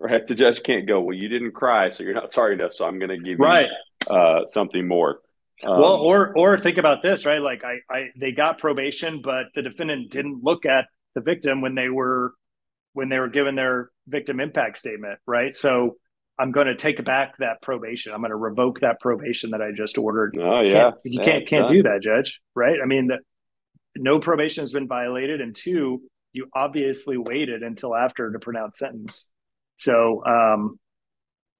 Right. 0.00 0.26
The 0.26 0.34
judge 0.34 0.62
can't 0.62 0.86
go, 0.86 1.00
well, 1.00 1.16
you 1.16 1.28
didn't 1.28 1.52
cry, 1.52 1.90
so 1.90 2.02
you're 2.02 2.14
not 2.14 2.32
sorry 2.38 2.54
enough, 2.54 2.74
so 2.74 2.84
I'm 2.84 2.98
going 2.98 3.10
to 3.10 3.18
give 3.18 3.38
right. 3.38 3.68
you 4.08 4.14
uh, 4.14 4.46
something 4.46 4.86
more. 4.86 5.20
Um, 5.62 5.80
well, 5.80 5.94
or 5.94 6.36
or 6.36 6.58
think 6.58 6.78
about 6.78 7.02
this, 7.02 7.24
right? 7.24 7.40
Like 7.40 7.62
I, 7.64 7.78
I, 7.88 8.08
they 8.16 8.32
got 8.32 8.58
probation, 8.58 9.20
but 9.22 9.46
the 9.54 9.62
defendant 9.62 10.10
didn't 10.10 10.42
look 10.42 10.66
at 10.66 10.86
the 11.14 11.20
victim 11.20 11.60
when 11.60 11.74
they 11.74 11.88
were 11.88 12.34
when 12.92 13.08
they 13.08 13.18
were 13.18 13.28
given 13.28 13.54
their 13.54 13.90
victim 14.06 14.40
impact 14.40 14.78
statement, 14.78 15.18
right? 15.26 15.54
So 15.54 15.96
I'm 16.38 16.50
going 16.50 16.66
to 16.66 16.74
take 16.74 17.04
back 17.04 17.36
that 17.38 17.62
probation. 17.62 18.12
I'm 18.12 18.20
going 18.20 18.30
to 18.30 18.36
revoke 18.36 18.80
that 18.80 19.00
probation 19.00 19.50
that 19.50 19.62
I 19.62 19.70
just 19.72 19.98
ordered. 19.98 20.36
Oh 20.40 20.60
yeah, 20.60 20.72
can't, 20.72 20.94
you 21.04 21.20
yeah, 21.20 21.24
can't 21.24 21.46
can't 21.46 21.66
done. 21.66 21.74
do 21.74 21.82
that, 21.84 22.02
Judge. 22.02 22.40
Right? 22.54 22.78
I 22.82 22.86
mean, 22.86 23.06
the, 23.08 23.18
no 23.96 24.18
probation 24.18 24.62
has 24.62 24.72
been 24.72 24.88
violated, 24.88 25.40
and 25.40 25.54
two, 25.54 26.02
you 26.32 26.48
obviously 26.54 27.16
waited 27.16 27.62
until 27.62 27.94
after 27.94 28.32
to 28.32 28.38
pronounce 28.40 28.80
sentence. 28.80 29.28
So, 29.76 30.24
um, 30.24 30.78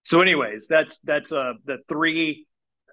so 0.03 0.21
anyways, 0.21 0.67
that's 0.67 0.99
that's 0.99 1.31
uh 1.31 1.53
the 1.65 1.79
three. 1.89 2.47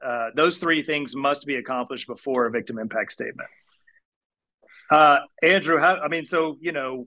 Uh, 0.05 0.29
those 0.35 0.57
three 0.57 0.83
things 0.83 1.15
must 1.15 1.45
be 1.45 1.55
accomplished 1.55 2.07
before 2.07 2.45
a 2.45 2.51
victim 2.51 2.79
impact 2.79 3.11
statement. 3.11 3.49
Uh, 4.89 5.19
Andrew, 5.41 5.79
how, 5.79 5.97
I 5.97 6.07
mean, 6.07 6.25
so 6.25 6.57
you 6.59 6.71
know, 6.71 7.05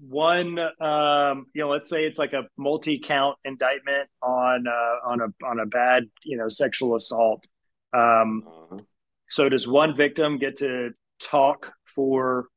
one 0.00 0.58
um 0.80 1.46
you 1.54 1.62
know 1.62 1.68
let's 1.68 1.88
say 1.88 2.04
it's 2.04 2.18
like 2.18 2.32
a 2.32 2.42
multi-count 2.56 3.36
indictment 3.44 4.08
on 4.22 4.66
uh 4.66 5.08
on 5.08 5.20
a 5.20 5.46
on 5.46 5.60
a 5.60 5.66
bad 5.66 6.04
you 6.24 6.36
know 6.36 6.48
sexual 6.48 6.96
assault 6.96 7.44
um 7.92 8.42
uh-huh. 8.46 8.78
so 9.28 9.48
does 9.48 9.68
one 9.68 9.96
victim 9.96 10.38
get 10.38 10.56
to 10.56 10.90
talk 11.20 11.72
for 11.84 12.48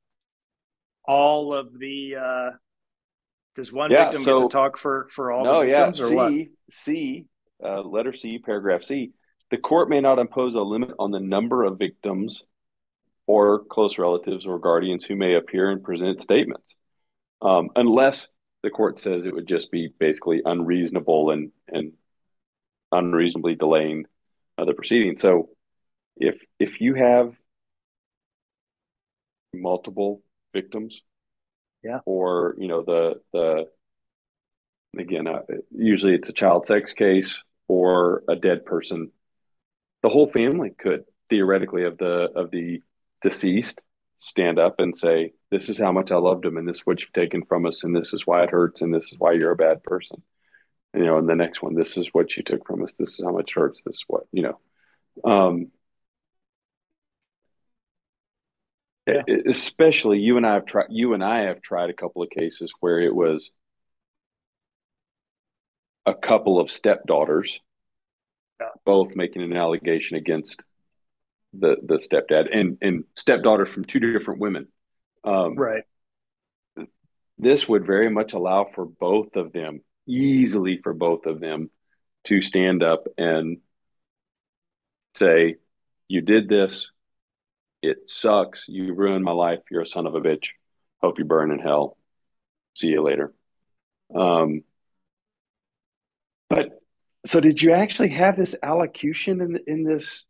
all 1.05 1.53
of 1.53 1.77
the 1.77 2.15
uh 2.15 2.55
does 3.55 3.71
one 3.71 3.91
yeah, 3.91 4.05
victim 4.05 4.23
so, 4.23 4.37
get 4.37 4.43
to 4.43 4.49
talk 4.49 4.77
for 4.77 5.07
for 5.11 5.31
all 5.31 5.43
no, 5.43 5.61
the 5.61 5.67
victims 5.67 5.99
yeah. 5.99 6.05
or 6.05 6.09
C, 6.09 6.15
what 6.15 6.47
c 6.71 7.25
uh, 7.63 7.81
letter 7.81 8.15
c 8.15 8.39
paragraph 8.39 8.83
c 8.83 9.11
the 9.51 9.57
court 9.57 9.89
may 9.89 10.01
not 10.01 10.19
impose 10.19 10.55
a 10.55 10.61
limit 10.61 10.91
on 10.99 11.11
the 11.11 11.19
number 11.19 11.63
of 11.63 11.79
victims 11.79 12.43
or 13.25 13.63
close 13.65 13.97
relatives 13.97 14.45
or 14.45 14.59
guardians 14.59 15.05
who 15.05 15.15
may 15.15 15.35
appear 15.35 15.69
and 15.69 15.83
present 15.83 16.21
statements 16.21 16.75
um, 17.41 17.69
unless 17.75 18.27
the 18.63 18.69
court 18.69 18.99
says 18.99 19.25
it 19.25 19.33
would 19.33 19.47
just 19.47 19.71
be 19.71 19.89
basically 19.99 20.41
unreasonable 20.43 21.31
and 21.31 21.51
and 21.67 21.93
unreasonably 22.91 23.55
delaying 23.55 24.05
uh, 24.57 24.65
the 24.65 24.73
proceeding. 24.73 25.17
So, 25.17 25.49
if 26.17 26.37
if 26.59 26.81
you 26.81 26.95
have 26.95 27.33
multiple 29.53 30.21
victims, 30.53 31.01
yeah, 31.83 31.99
or 32.05 32.55
you 32.57 32.67
know 32.67 32.83
the 32.83 33.21
the 33.33 33.69
again, 34.99 35.27
uh, 35.27 35.41
usually 35.71 36.15
it's 36.15 36.29
a 36.29 36.33
child 36.33 36.65
sex 36.65 36.93
case 36.93 37.41
or 37.67 38.23
a 38.27 38.35
dead 38.35 38.65
person, 38.65 39.11
the 40.07 40.13
whole 40.13 40.31
family 40.31 40.69
could 40.69 41.03
theoretically 41.29 41.83
of 41.83 41.97
the 41.97 42.31
of 42.33 42.49
the 42.49 42.81
deceased 43.21 43.81
stand 44.19 44.57
up 44.57 44.75
and 44.79 44.95
say, 44.95 45.33
"This 45.51 45.67
is 45.67 45.77
how 45.77 45.91
much 45.91 46.13
I 46.13 46.15
loved 46.15 46.45
him, 46.45 46.55
and 46.55 46.65
this 46.65 46.77
is 46.77 46.85
what 46.85 47.01
you've 47.01 47.11
taken 47.11 47.43
from 47.43 47.65
us, 47.65 47.83
and 47.83 47.93
this 47.93 48.13
is 48.13 48.25
why 48.25 48.43
it 48.43 48.49
hurts, 48.49 48.81
and 48.81 48.93
this 48.93 49.11
is 49.11 49.19
why 49.19 49.33
you're 49.33 49.51
a 49.51 49.57
bad 49.57 49.83
person." 49.83 50.23
And, 50.93 51.03
you 51.03 51.09
know, 51.09 51.17
and 51.17 51.27
the 51.27 51.35
next 51.35 51.61
one, 51.61 51.75
this 51.75 51.97
is 51.97 52.07
what 52.13 52.37
you 52.37 52.43
took 52.43 52.65
from 52.65 52.83
us. 52.83 52.93
This 52.93 53.19
is 53.19 53.25
how 53.25 53.33
much 53.33 53.53
hurts. 53.53 53.81
This 53.85 53.97
is 53.97 54.05
what 54.07 54.23
you 54.31 54.43
know. 54.43 54.59
Um, 55.29 55.71
yeah. 59.07 59.23
especially 59.45 60.19
you 60.19 60.37
and 60.37 60.47
I 60.47 60.53
have 60.53 60.65
tried. 60.65 60.87
You 60.89 61.15
and 61.15 61.23
I 61.23 61.41
have 61.47 61.61
tried 61.61 61.89
a 61.89 61.93
couple 61.93 62.23
of 62.23 62.29
cases 62.29 62.71
where 62.79 63.01
it 63.01 63.13
was 63.13 63.51
a 66.05 66.13
couple 66.13 66.61
of 66.61 66.71
stepdaughters, 66.71 67.59
yeah. 68.59 68.67
both 68.85 69.15
making 69.15 69.41
an 69.41 69.55
allegation 69.55 70.17
against 70.17 70.63
the 71.53 71.77
the 71.83 71.95
stepdad 71.95 72.47
and 72.55 72.77
and 72.81 73.03
stepdaughter 73.15 73.65
from 73.65 73.85
two 73.85 73.99
different 73.99 74.39
women. 74.39 74.67
Um, 75.23 75.55
right. 75.55 75.83
This 77.37 77.67
would 77.67 77.85
very 77.85 78.09
much 78.09 78.33
allow 78.33 78.67
for 78.73 78.85
both 78.85 79.35
of 79.35 79.53
them, 79.53 79.81
easily 80.07 80.79
for 80.81 80.93
both 80.93 81.25
of 81.27 81.39
them, 81.39 81.69
to 82.25 82.41
stand 82.41 82.81
up 82.81 83.07
and 83.17 83.57
say, 85.15 85.57
"You 86.07 86.21
did 86.21 86.49
this. 86.49 86.91
It 87.81 88.09
sucks. 88.09 88.65
You 88.67 88.93
ruined 88.93 89.23
my 89.23 89.31
life. 89.31 89.59
You're 89.69 89.83
a 89.83 89.85
son 89.85 90.07
of 90.07 90.15
a 90.15 90.21
bitch. 90.21 90.45
Hope 91.01 91.19
you 91.19 91.25
burn 91.25 91.51
in 91.51 91.59
hell. 91.59 91.97
See 92.75 92.87
you 92.87 93.03
later." 93.03 93.33
Um, 94.13 94.63
but 96.49 96.81
so, 97.27 97.39
did 97.39 97.61
you 97.61 97.73
actually 97.73 98.09
have 98.09 98.37
this 98.37 98.55
allocution 98.61 99.41
in 99.41 99.59
in 99.67 99.83
this 99.83 100.25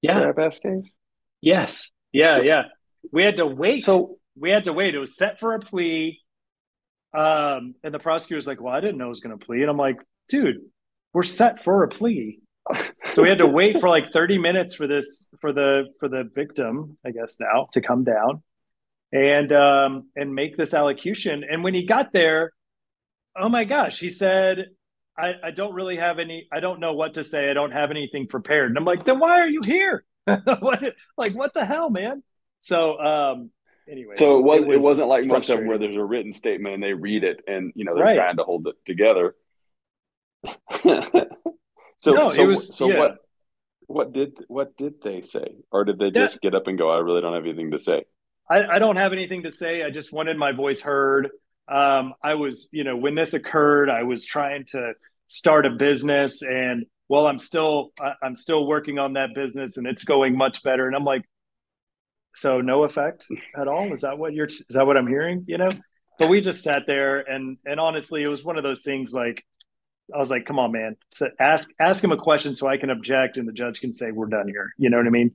yeah. 0.00 0.32
case? 0.32 0.92
Yes. 1.40 1.92
Yeah, 2.12 2.40
yeah. 2.40 2.62
We 3.12 3.22
had 3.22 3.36
to 3.36 3.46
wait. 3.46 3.84
So 3.84 4.18
we 4.38 4.50
had 4.50 4.64
to 4.64 4.72
wait. 4.72 4.94
It 4.94 4.98
was 4.98 5.16
set 5.16 5.40
for 5.40 5.54
a 5.54 5.60
plea. 5.60 6.20
Um, 7.12 7.74
and 7.84 7.92
the 7.92 7.98
prosecutor 7.98 8.36
was 8.36 8.46
like, 8.46 8.60
Well, 8.60 8.74
I 8.74 8.80
didn't 8.80 8.98
know 8.98 9.06
it 9.06 9.10
was 9.10 9.20
gonna 9.20 9.38
plea. 9.38 9.62
And 9.62 9.70
I'm 9.70 9.76
like, 9.76 9.96
dude, 10.28 10.58
we're 11.12 11.22
set 11.22 11.62
for 11.64 11.82
a 11.82 11.88
plea. 11.88 12.40
so 13.12 13.22
we 13.22 13.28
had 13.28 13.38
to 13.38 13.46
wait 13.46 13.78
for 13.78 13.88
like 13.88 14.10
30 14.10 14.38
minutes 14.38 14.74
for 14.74 14.86
this 14.86 15.28
for 15.40 15.52
the 15.52 15.84
for 16.00 16.08
the 16.08 16.28
victim, 16.34 16.96
I 17.04 17.10
guess 17.10 17.38
now, 17.40 17.68
to 17.72 17.80
come 17.80 18.04
down 18.04 18.42
and 19.12 19.52
um 19.52 20.08
and 20.16 20.34
make 20.34 20.56
this 20.56 20.74
allocution. 20.74 21.44
And 21.48 21.62
when 21.62 21.74
he 21.74 21.84
got 21.86 22.12
there, 22.12 22.52
oh 23.36 23.48
my 23.48 23.64
gosh, 23.64 24.00
he 24.00 24.08
said, 24.08 24.66
I, 25.16 25.34
I 25.44 25.50
don't 25.50 25.74
really 25.74 25.96
have 25.96 26.18
any 26.18 26.48
I 26.52 26.60
don't 26.60 26.80
know 26.80 26.94
what 26.94 27.14
to 27.14 27.24
say. 27.24 27.50
I 27.50 27.54
don't 27.54 27.72
have 27.72 27.90
anything 27.90 28.26
prepared. 28.26 28.70
And 28.70 28.78
I'm 28.78 28.84
like, 28.84 29.04
then 29.04 29.18
why 29.18 29.40
are 29.40 29.48
you 29.48 29.60
here? 29.64 30.04
what, 30.24 30.94
like 31.16 31.32
what 31.32 31.54
the 31.54 31.64
hell, 31.64 31.90
man? 31.90 32.22
So 32.60 32.98
um 32.98 33.50
anyway. 33.88 34.14
So 34.16 34.38
it 34.38 34.42
was 34.42 34.62
it, 34.62 34.66
was 34.66 34.82
it 34.82 34.86
wasn't 34.86 35.08
like 35.08 35.24
most 35.26 35.50
of 35.50 35.64
where 35.64 35.78
there's 35.78 35.96
a 35.96 36.04
written 36.04 36.32
statement 36.32 36.74
and 36.74 36.82
they 36.82 36.92
read 36.92 37.24
it 37.24 37.40
and 37.46 37.72
you 37.74 37.84
know 37.84 37.94
they're 37.94 38.04
right. 38.04 38.16
trying 38.16 38.36
to 38.36 38.44
hold 38.44 38.66
it 38.66 38.76
together. 38.86 39.34
so 40.82 42.12
no, 42.12 42.28
so, 42.28 42.42
it 42.42 42.46
was, 42.46 42.76
so 42.76 42.88
yeah. 42.88 42.98
what 42.98 43.16
what 43.86 44.12
did 44.12 44.36
what 44.48 44.76
did 44.76 44.94
they 45.02 45.22
say? 45.22 45.56
Or 45.70 45.84
did 45.84 45.98
they 45.98 46.10
just 46.10 46.40
get 46.40 46.54
up 46.54 46.66
and 46.66 46.78
go, 46.78 46.90
I 46.90 46.98
really 46.98 47.20
don't 47.20 47.34
have 47.34 47.44
anything 47.44 47.70
to 47.70 47.78
say? 47.78 48.04
I, 48.48 48.64
I 48.64 48.78
don't 48.78 48.96
have 48.96 49.12
anything 49.12 49.44
to 49.44 49.50
say. 49.50 49.82
I 49.82 49.90
just 49.90 50.12
wanted 50.12 50.36
my 50.36 50.52
voice 50.52 50.80
heard 50.80 51.30
um, 51.68 52.14
I 52.22 52.34
was, 52.34 52.68
you 52.72 52.84
know, 52.84 52.96
when 52.96 53.14
this 53.14 53.34
occurred, 53.34 53.88
I 53.88 54.02
was 54.02 54.24
trying 54.24 54.64
to 54.72 54.92
start 55.28 55.66
a 55.66 55.70
business, 55.70 56.42
and 56.42 56.86
well, 57.08 57.26
I'm 57.26 57.38
still, 57.38 57.92
I'm 58.22 58.36
still 58.36 58.66
working 58.66 58.98
on 58.98 59.14
that 59.14 59.34
business, 59.34 59.76
and 59.76 59.86
it's 59.86 60.04
going 60.04 60.36
much 60.36 60.62
better. 60.62 60.86
And 60.86 60.94
I'm 60.94 61.04
like, 61.04 61.22
so 62.34 62.60
no 62.60 62.84
effect 62.84 63.26
at 63.56 63.68
all. 63.68 63.92
Is 63.92 64.02
that 64.02 64.18
what 64.18 64.34
you're? 64.34 64.46
Is 64.46 64.66
that 64.70 64.86
what 64.86 64.96
I'm 64.96 65.06
hearing? 65.06 65.44
You 65.46 65.58
know, 65.58 65.70
but 66.18 66.28
we 66.28 66.40
just 66.40 66.62
sat 66.62 66.86
there, 66.86 67.20
and 67.20 67.58
and 67.64 67.80
honestly, 67.80 68.22
it 68.22 68.28
was 68.28 68.44
one 68.44 68.56
of 68.56 68.62
those 68.62 68.82
things 68.82 69.12
like. 69.12 69.44
I 70.14 70.18
was 70.18 70.30
like, 70.30 70.44
"Come 70.44 70.58
on, 70.58 70.70
man! 70.70 70.96
So 71.14 71.30
ask 71.40 71.70
ask 71.80 72.04
him 72.04 72.12
a 72.12 72.18
question 72.18 72.54
so 72.54 72.66
I 72.66 72.76
can 72.76 72.90
object, 72.90 73.38
and 73.38 73.48
the 73.48 73.54
judge 73.54 73.80
can 73.80 73.94
say 73.94 74.10
we're 74.10 74.26
done 74.26 74.48
here." 74.48 74.74
You 74.76 74.90
know 74.90 74.98
what 74.98 75.06
I 75.06 75.10
mean? 75.10 75.34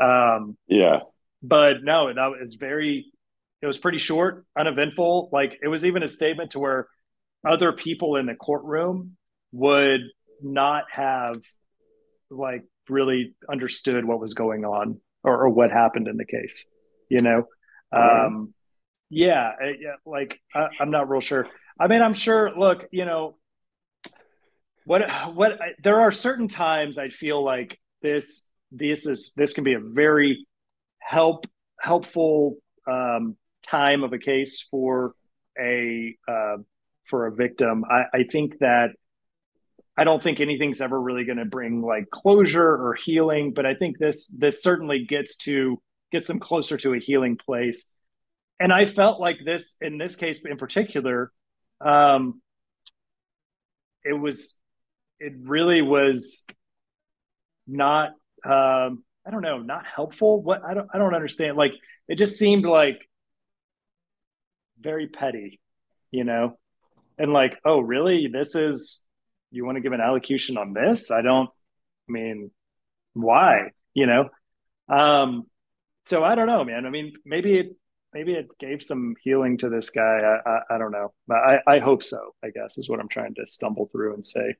Um, 0.00 0.56
yeah. 0.66 1.00
But 1.42 1.82
no, 1.82 2.12
that 2.12 2.26
was 2.40 2.54
very 2.54 3.12
it 3.66 3.68
was 3.68 3.78
pretty 3.78 3.98
short, 3.98 4.46
uneventful. 4.56 5.28
Like 5.32 5.58
it 5.60 5.66
was 5.66 5.84
even 5.84 6.04
a 6.04 6.08
statement 6.08 6.52
to 6.52 6.60
where 6.60 6.86
other 7.44 7.72
people 7.72 8.14
in 8.14 8.26
the 8.26 8.36
courtroom 8.36 9.16
would 9.50 10.02
not 10.40 10.84
have 10.92 11.42
like 12.30 12.62
really 12.88 13.34
understood 13.50 14.04
what 14.04 14.20
was 14.20 14.34
going 14.34 14.64
on 14.64 15.00
or, 15.24 15.46
or 15.46 15.48
what 15.48 15.72
happened 15.72 16.06
in 16.06 16.16
the 16.16 16.24
case. 16.24 16.68
You 17.08 17.22
know, 17.22 17.48
um, 17.90 18.54
yeah, 19.10 19.50
yeah. 19.80 19.94
Like 20.04 20.40
I, 20.54 20.68
I'm 20.78 20.92
not 20.92 21.08
real 21.08 21.20
sure. 21.20 21.48
I 21.78 21.88
mean, 21.88 22.02
I'm 22.02 22.14
sure. 22.14 22.56
Look, 22.56 22.86
you 22.92 23.04
know, 23.04 23.36
what 24.84 25.10
what 25.34 25.58
there 25.82 26.02
are 26.02 26.12
certain 26.12 26.46
times 26.46 26.98
I 26.98 27.08
feel 27.08 27.44
like 27.44 27.80
this 28.00 28.48
this 28.70 29.06
is 29.06 29.32
this 29.36 29.54
can 29.54 29.64
be 29.64 29.72
a 29.72 29.80
very 29.80 30.46
help 31.00 31.46
helpful 31.80 32.58
um, 32.88 33.36
time 33.68 34.04
of 34.04 34.12
a 34.12 34.18
case 34.18 34.62
for 34.62 35.14
a 35.58 36.16
uh, 36.28 36.56
for 37.04 37.26
a 37.26 37.32
victim. 37.34 37.84
I, 37.88 38.18
I 38.18 38.22
think 38.24 38.58
that 38.58 38.90
I 39.96 40.04
don't 40.04 40.22
think 40.22 40.40
anything's 40.40 40.80
ever 40.80 41.00
really 41.00 41.24
going 41.24 41.38
to 41.38 41.44
bring 41.44 41.80
like 41.80 42.10
closure 42.10 42.68
or 42.68 42.94
healing, 42.94 43.52
but 43.54 43.64
I 43.64 43.74
think 43.74 43.98
this 43.98 44.28
this 44.28 44.62
certainly 44.62 45.04
gets 45.04 45.36
to 45.38 45.80
gets 46.12 46.26
them 46.26 46.38
closer 46.38 46.76
to 46.78 46.94
a 46.94 46.98
healing 46.98 47.36
place. 47.36 47.94
And 48.60 48.72
I 48.72 48.84
felt 48.84 49.20
like 49.20 49.38
this 49.44 49.74
in 49.80 49.98
this 49.98 50.16
case 50.16 50.44
in 50.44 50.56
particular, 50.56 51.32
um, 51.80 52.40
it 54.04 54.12
was 54.12 54.58
it 55.18 55.32
really 55.42 55.82
was 55.82 56.44
not 57.66 58.10
um, 58.44 59.02
I 59.26 59.30
don't 59.30 59.42
know, 59.42 59.58
not 59.58 59.86
helpful. 59.86 60.42
What 60.42 60.62
I 60.64 60.74
don't 60.74 60.88
I 60.92 60.98
don't 60.98 61.14
understand. 61.14 61.56
Like 61.56 61.72
it 62.08 62.16
just 62.16 62.38
seemed 62.38 62.66
like 62.66 63.00
very 64.80 65.08
petty, 65.08 65.60
you 66.10 66.24
know, 66.24 66.58
and 67.18 67.32
like, 67.32 67.58
oh, 67.64 67.80
really? 67.80 68.28
This 68.32 68.54
is 68.54 69.06
you 69.50 69.64
want 69.64 69.76
to 69.76 69.80
give 69.82 69.92
an 69.92 70.00
allocution 70.00 70.58
on 70.58 70.72
this? 70.72 71.10
I 71.10 71.22
don't. 71.22 71.48
I 72.08 72.12
mean, 72.12 72.50
why? 73.14 73.70
You 73.94 74.06
know. 74.06 74.28
Um, 74.88 75.44
so 76.04 76.22
I 76.22 76.34
don't 76.34 76.46
know, 76.46 76.64
man. 76.64 76.86
I 76.86 76.90
mean, 76.90 77.12
maybe 77.24 77.58
it 77.58 77.76
maybe 78.12 78.32
it 78.32 78.46
gave 78.58 78.82
some 78.82 79.14
healing 79.22 79.58
to 79.58 79.68
this 79.68 79.90
guy. 79.90 80.02
I 80.02 80.50
I, 80.50 80.74
I 80.74 80.78
don't 80.78 80.92
know. 80.92 81.12
I 81.30 81.58
I 81.66 81.78
hope 81.78 82.02
so. 82.02 82.34
I 82.44 82.50
guess 82.50 82.78
is 82.78 82.88
what 82.88 83.00
I'm 83.00 83.08
trying 83.08 83.34
to 83.36 83.46
stumble 83.46 83.88
through 83.90 84.14
and 84.14 84.24
say. 84.24 84.54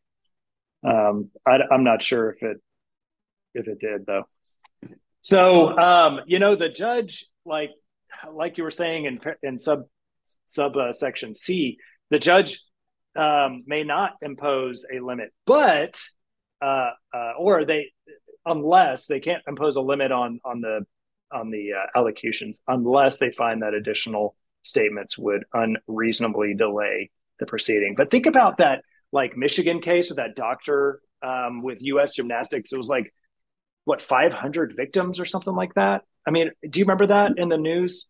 Um, 0.85 1.31
I, 1.47 1.59
I'm 1.71 1.85
not 1.85 2.03
sure 2.03 2.31
if 2.31 2.43
it 2.43 2.59
if 3.55 3.69
it 3.69 3.79
did 3.79 4.07
though. 4.07 4.25
So 5.21 5.77
um, 5.77 6.21
you 6.27 6.39
know, 6.39 6.57
the 6.57 6.69
judge, 6.69 7.27
like 7.45 7.71
like 8.31 8.59
you 8.59 8.65
were 8.65 8.71
saying 8.71 9.05
in 9.05 9.21
in 9.43 9.59
sub 9.59 9.85
sub 10.47 10.77
uh, 10.77 10.93
C, 10.93 11.79
the 12.11 12.19
judge 12.19 12.61
um, 13.17 13.65
may 13.67 13.85
not 13.85 14.13
impose 14.23 14.87
a 14.93 15.01
limit, 15.01 15.33
but 15.47 16.01
uh, 16.63 16.91
uh, 17.15 17.33
or 17.39 17.65
they 17.65 17.93
unless 18.45 19.07
they 19.07 19.21
can't 19.21 19.43
impose 19.49 19.77
a 19.77 19.81
limit 19.81 20.13
on 20.13 20.41
on 20.45 20.61
the 20.61 20.87
on 21.33 21.51
the 21.51 21.73
uh, 21.73 21.99
allocutions 21.99 22.61
unless 22.69 23.19
they 23.19 23.31
find 23.33 23.63
that 23.63 23.75
additional 23.75 24.37
statements 24.63 25.19
would 25.19 25.45
unreasonably 25.53 26.55
delay 26.55 27.11
the 27.39 27.47
proceeding. 27.47 27.95
But 27.97 28.11
think 28.11 28.27
about 28.27 28.59
that, 28.59 28.83
like 29.13 29.37
Michigan 29.37 29.81
case 29.81 30.11
with 30.11 30.19
that 30.19 30.37
doctor 30.37 31.01
um, 31.23 31.63
with 31.63 31.83
U.S. 31.83 32.15
Gymnastics. 32.15 32.73
It 32.73 32.77
was 32.77 32.89
like 32.89 33.13
what 33.85 34.01
500 34.01 34.75
victims 34.77 35.21
or 35.21 35.25
something 35.25 35.55
like 35.55 35.75
that. 35.75 36.03
I 36.27 36.31
mean, 36.31 36.51
do 36.69 36.81
you 36.81 36.85
remember 36.85 37.09
that 37.09 37.33
in 37.39 37.49
the 37.49 37.57
news? 37.57 38.09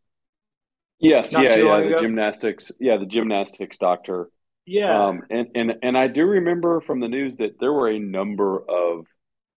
Yes, 0.99 1.33
Not 1.33 1.43
yeah, 1.43 1.57
yeah. 1.57 1.81
The 1.81 1.87
ago? 1.89 1.99
gymnastics, 1.99 2.73
yeah, 2.81 2.97
the 2.97 3.07
gymnastics 3.07 3.77
doctor. 3.77 4.31
Yeah, 4.65 5.09
um, 5.09 5.23
and 5.31 5.49
and 5.55 5.75
and 5.83 5.99
I 5.99 6.09
do 6.09 6.25
remember 6.25 6.81
from 6.81 7.01
the 7.01 7.09
news 7.09 7.37
that 7.37 7.61
there 7.61 7.73
were 7.73 7.89
a 7.89 7.99
number 7.99 8.59
of 8.59 9.07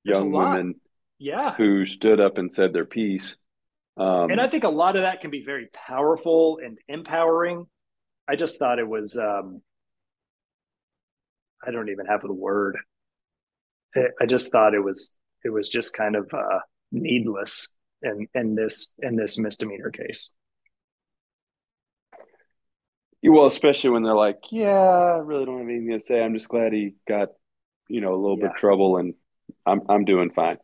young 0.03 0.31
women, 0.31 0.75
yeah, 1.17 1.55
who 1.55 1.85
stood 1.85 2.19
up 2.19 2.37
and 2.37 2.53
said 2.53 2.73
their 2.73 2.85
piece. 2.85 3.37
Um, 3.97 4.29
and 4.31 4.39
I 4.39 4.47
think 4.47 4.63
a 4.63 4.69
lot 4.69 4.95
of 4.95 5.01
that 5.01 5.21
can 5.21 5.31
be 5.31 5.43
very 5.45 5.67
powerful 5.73 6.59
and 6.63 6.77
empowering. 6.87 7.65
I 8.29 8.35
just 8.35 8.59
thought 8.59 8.79
it 8.79 8.87
was, 8.87 9.17
um, 9.17 9.61
I 11.65 11.71
don't 11.71 11.89
even 11.89 12.05
have 12.05 12.21
the 12.21 12.31
word. 12.31 12.77
I 14.21 14.25
just 14.25 14.51
thought 14.51 14.73
it 14.73 14.83
was, 14.83 15.17
it 15.43 15.49
was 15.49 15.67
just 15.67 15.93
kind 15.93 16.15
of 16.15 16.29
uh, 16.31 16.59
needless 16.91 17.77
in 18.01 18.27
in 18.33 18.55
this 18.55 18.95
in 19.01 19.15
this 19.15 19.37
misdemeanor 19.37 19.89
case. 19.89 20.35
Well, 23.23 23.45
especially 23.45 23.89
when 23.91 24.03
they're 24.03 24.15
like, 24.15 24.39
"Yeah, 24.49 24.69
I 24.69 25.17
really 25.17 25.45
don't 25.45 25.59
have 25.59 25.67
anything 25.67 25.91
to 25.91 25.99
say. 25.99 26.23
I'm 26.23 26.33
just 26.33 26.47
glad 26.49 26.73
he 26.73 26.95
got, 27.07 27.29
you 27.87 28.01
know, 28.01 28.13
a 28.13 28.15
little 28.15 28.37
yeah. 28.37 28.45
bit 28.45 28.51
of 28.51 28.57
trouble, 28.57 28.97
and 28.97 29.13
I'm 29.65 29.81
I'm 29.89 30.05
doing 30.05 30.31
fine." 30.31 30.57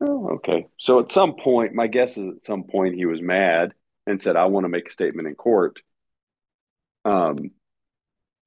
Oh, 0.00 0.30
okay. 0.34 0.66
So 0.78 1.00
at 1.00 1.12
some 1.12 1.34
point, 1.36 1.74
my 1.74 1.86
guess 1.86 2.16
is 2.16 2.36
at 2.36 2.46
some 2.46 2.64
point 2.64 2.94
he 2.94 3.06
was 3.06 3.20
mad 3.20 3.74
and 4.06 4.20
said, 4.22 4.36
"I 4.36 4.46
want 4.46 4.64
to 4.64 4.68
make 4.68 4.88
a 4.88 4.92
statement 4.92 5.28
in 5.28 5.34
court." 5.34 5.80
Um, 7.04 7.50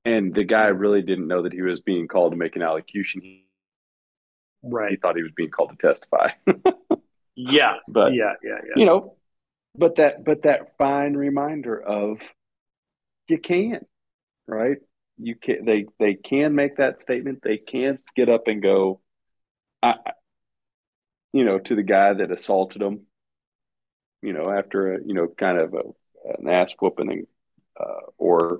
and 0.05 0.33
the 0.33 0.43
guy 0.43 0.67
really 0.67 1.01
didn't 1.01 1.27
know 1.27 1.41
that 1.41 1.53
he 1.53 1.61
was 1.61 1.81
being 1.81 2.07
called 2.07 2.31
to 2.31 2.37
make 2.37 2.55
an 2.55 2.61
allocution. 2.61 3.41
Right. 4.63 4.91
He 4.91 4.97
thought 4.97 5.17
he 5.17 5.23
was 5.23 5.31
being 5.35 5.49
called 5.49 5.71
to 5.71 5.87
testify. 5.87 6.29
yeah. 7.35 7.75
But 7.87 8.13
yeah, 8.13 8.33
yeah, 8.43 8.59
yeah. 8.63 8.73
You 8.75 8.85
know, 8.85 9.17
but 9.75 9.95
that 9.95 10.23
but 10.23 10.43
that 10.43 10.77
fine 10.77 11.15
reminder 11.15 11.81
of 11.81 12.19
you 13.27 13.39
can, 13.39 13.85
right? 14.47 14.77
You 15.17 15.35
can 15.35 15.65
they 15.65 15.85
they 15.99 16.15
can 16.15 16.55
make 16.55 16.77
that 16.77 17.01
statement. 17.01 17.39
They 17.43 17.57
can 17.57 17.99
get 18.15 18.29
up 18.29 18.47
and 18.47 18.61
go. 18.61 19.01
I, 19.81 19.95
you 21.33 21.43
know, 21.43 21.59
to 21.59 21.75
the 21.75 21.83
guy 21.83 22.13
that 22.13 22.31
assaulted 22.31 22.81
them, 22.81 23.01
you 24.21 24.33
know, 24.33 24.49
after 24.49 24.95
a, 24.95 24.99
you 25.05 25.13
know, 25.13 25.27
kind 25.27 25.57
of 25.57 25.73
a, 25.73 25.81
an 26.39 26.47
ass 26.49 26.73
whooping, 26.79 27.27
uh, 27.79 28.01
or 28.17 28.59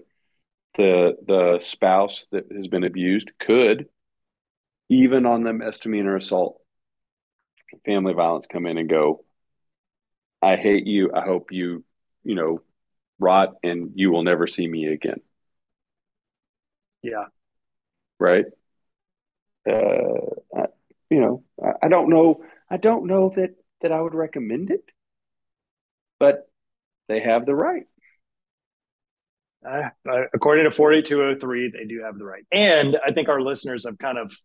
the 0.77 1.15
the 1.25 1.59
spouse 1.59 2.27
that 2.31 2.51
has 2.51 2.67
been 2.67 2.83
abused 2.83 3.31
could, 3.39 3.87
even 4.89 5.25
on 5.25 5.43
the 5.43 5.53
misdemeanor 5.53 6.15
assault, 6.15 6.61
family 7.85 8.13
violence, 8.13 8.47
come 8.47 8.65
in 8.65 8.77
and 8.77 8.89
go. 8.89 9.23
I 10.41 10.57
hate 10.57 10.85
you. 10.85 11.11
I 11.13 11.21
hope 11.21 11.51
you, 11.51 11.83
you 12.23 12.35
know, 12.35 12.61
rot 13.19 13.55
and 13.63 13.91
you 13.95 14.11
will 14.11 14.23
never 14.23 14.47
see 14.47 14.67
me 14.67 14.87
again. 14.87 15.21
Yeah. 17.01 17.25
Right. 18.19 18.45
Uh, 19.67 20.35
I, 20.55 20.65
you 21.09 21.19
know, 21.19 21.43
I, 21.63 21.85
I 21.85 21.87
don't 21.87 22.09
know 22.09 22.43
I 22.69 22.77
don't 22.77 23.05
know 23.05 23.31
that 23.35 23.55
that 23.81 23.91
I 23.91 24.01
would 24.01 24.15
recommend 24.15 24.71
it, 24.71 24.83
but 26.19 26.49
they 27.07 27.19
have 27.19 27.45
the 27.45 27.55
right. 27.55 27.85
Uh, 29.67 29.89
according 30.33 30.65
to 30.65 30.71
4203, 30.71 31.71
they 31.71 31.85
do 31.85 32.03
have 32.03 32.17
the 32.17 32.25
right. 32.25 32.45
And 32.51 32.97
I 33.05 33.11
think 33.11 33.29
our 33.29 33.41
listeners 33.41 33.85
have 33.85 33.97
kind 33.97 34.17
of 34.17 34.35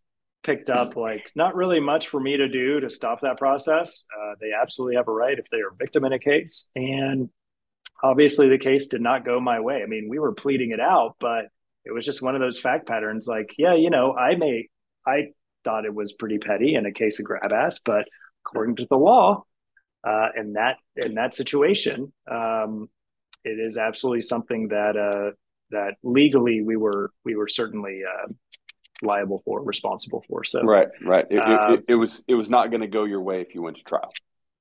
picked 0.43 0.71
up 0.71 0.95
like 0.95 1.31
not 1.35 1.55
really 1.55 1.79
much 1.79 2.07
for 2.07 2.19
me 2.19 2.37
to 2.37 2.47
do 2.47 2.79
to 2.79 2.89
stop 2.89 3.21
that 3.21 3.37
process. 3.37 4.05
Uh, 4.15 4.33
they 4.39 4.51
absolutely 4.59 4.95
have 4.95 5.07
a 5.07 5.11
right 5.11 5.37
if 5.37 5.45
they 5.51 5.59
are 5.59 5.71
victim 5.77 6.05
in 6.05 6.13
a 6.13 6.19
case. 6.19 6.71
And 6.75 7.29
obviously, 8.03 8.49
the 8.49 8.57
case 8.57 8.87
did 8.87 9.01
not 9.01 9.25
go 9.25 9.39
my 9.39 9.59
way. 9.59 9.81
I 9.83 9.85
mean, 9.85 10.07
we 10.09 10.19
were 10.19 10.33
pleading 10.33 10.71
it 10.71 10.79
out, 10.79 11.15
but 11.19 11.45
it 11.85 11.91
was 11.91 12.05
just 12.05 12.21
one 12.21 12.35
of 12.35 12.41
those 12.41 12.59
fact 12.59 12.87
patterns 12.87 13.27
like, 13.27 13.55
yeah, 13.57 13.73
you 13.73 13.89
know, 13.89 14.15
I 14.15 14.35
may, 14.35 14.67
I 15.05 15.29
thought 15.63 15.85
it 15.85 15.93
was 15.93 16.13
pretty 16.13 16.37
petty 16.37 16.75
in 16.75 16.85
a 16.85 16.91
case 16.91 17.19
of 17.19 17.25
grab 17.25 17.51
ass, 17.51 17.79
but 17.79 18.05
according 18.45 18.75
to 18.77 18.87
the 18.89 18.97
law, 18.97 19.43
uh, 20.03 20.29
in 20.35 20.53
that 20.53 20.77
in 20.95 21.15
that 21.15 21.35
situation, 21.35 22.11
um, 22.29 22.89
it 23.43 23.59
is 23.59 23.77
absolutely 23.77 24.21
something 24.21 24.69
that 24.69 24.97
uh, 24.97 25.35
that 25.69 25.95
legally 26.03 26.61
we 26.61 26.75
were 26.75 27.11
we 27.23 27.35
were 27.35 27.47
certainly 27.47 28.03
uh, 28.03 28.31
liable 29.01 29.41
for, 29.45 29.63
responsible 29.63 30.23
for. 30.27 30.43
So 30.43 30.63
right, 30.63 30.87
right. 31.05 31.25
It, 31.29 31.37
uh, 31.37 31.73
it, 31.73 31.85
it 31.89 31.95
was 31.95 32.23
it 32.27 32.35
was 32.35 32.49
not 32.49 32.71
going 32.71 32.81
to 32.81 32.87
go 32.87 33.03
your 33.03 33.21
way 33.21 33.41
if 33.41 33.53
you 33.53 33.61
went 33.61 33.77
to 33.77 33.83
trial. 33.83 34.11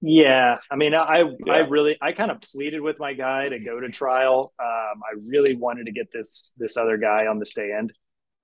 Yeah, 0.03 0.59
I 0.71 0.77
mean, 0.77 0.95
I 0.95 1.25
yeah. 1.45 1.53
I 1.53 1.59
really 1.59 1.99
I 2.01 2.13
kind 2.13 2.31
of 2.31 2.41
pleaded 2.41 2.81
with 2.81 2.99
my 2.99 3.13
guy 3.13 3.49
to 3.49 3.59
go 3.59 3.81
to 3.81 3.89
trial. 3.91 4.53
Um, 4.59 5.03
I 5.05 5.15
really 5.27 5.57
wanted 5.57 5.87
to 5.87 5.93
get 5.93 6.11
this 6.11 6.53
this 6.57 6.77
other 6.77 6.97
guy 6.97 7.27
on 7.27 7.39
the 7.39 7.47
stand 7.47 7.93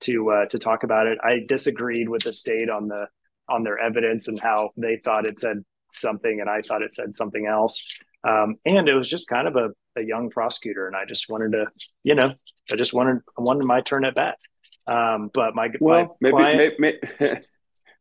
to 0.01 0.31
uh, 0.31 0.47
to 0.47 0.59
talk 0.59 0.83
about 0.83 1.07
it. 1.07 1.19
I 1.23 1.41
disagreed 1.49 2.09
with 2.09 2.23
the 2.23 2.33
state 2.33 2.69
on 2.69 2.89
the 2.89 3.09
on 3.49 3.63
their 3.63 3.79
evidence 3.79 4.29
and 4.29 4.39
how 4.39 4.71
they 4.77 5.01
thought 5.03 5.25
it 5.25 5.39
said 5.39 5.65
something 5.91 6.41
and 6.41 6.51
I 6.51 6.61
thought 6.61 6.83
it 6.83 6.93
said 6.93 7.15
something 7.15 7.47
else. 7.47 7.99
Um, 8.25 8.57
and 8.67 8.89
it 8.89 8.95
was 8.95 9.09
just 9.09 9.29
kind 9.29 9.47
of 9.47 9.57
a, 9.57 9.71
a 9.99 10.03
young 10.03 10.31
prosecutor, 10.31 10.89
and 10.89 10.97
I 10.97 11.05
just 11.05 11.29
wanted 11.29 11.53
to, 11.53 11.67
you 12.03 12.15
know, 12.15 12.35
I 12.73 12.77
just 12.77 12.93
wanted 12.93 13.19
I 13.39 13.43
wanted 13.43 13.65
my 13.65 13.81
turn 13.81 14.05
at 14.05 14.15
bat. 14.15 14.39
Um, 14.87 15.31
but 15.33 15.55
my 15.55 15.71
well, 15.81 16.17
my 16.21 16.31
maybe, 16.31 16.33
client, 16.33 16.75
maybe, 16.79 16.99
maybe 17.19 17.41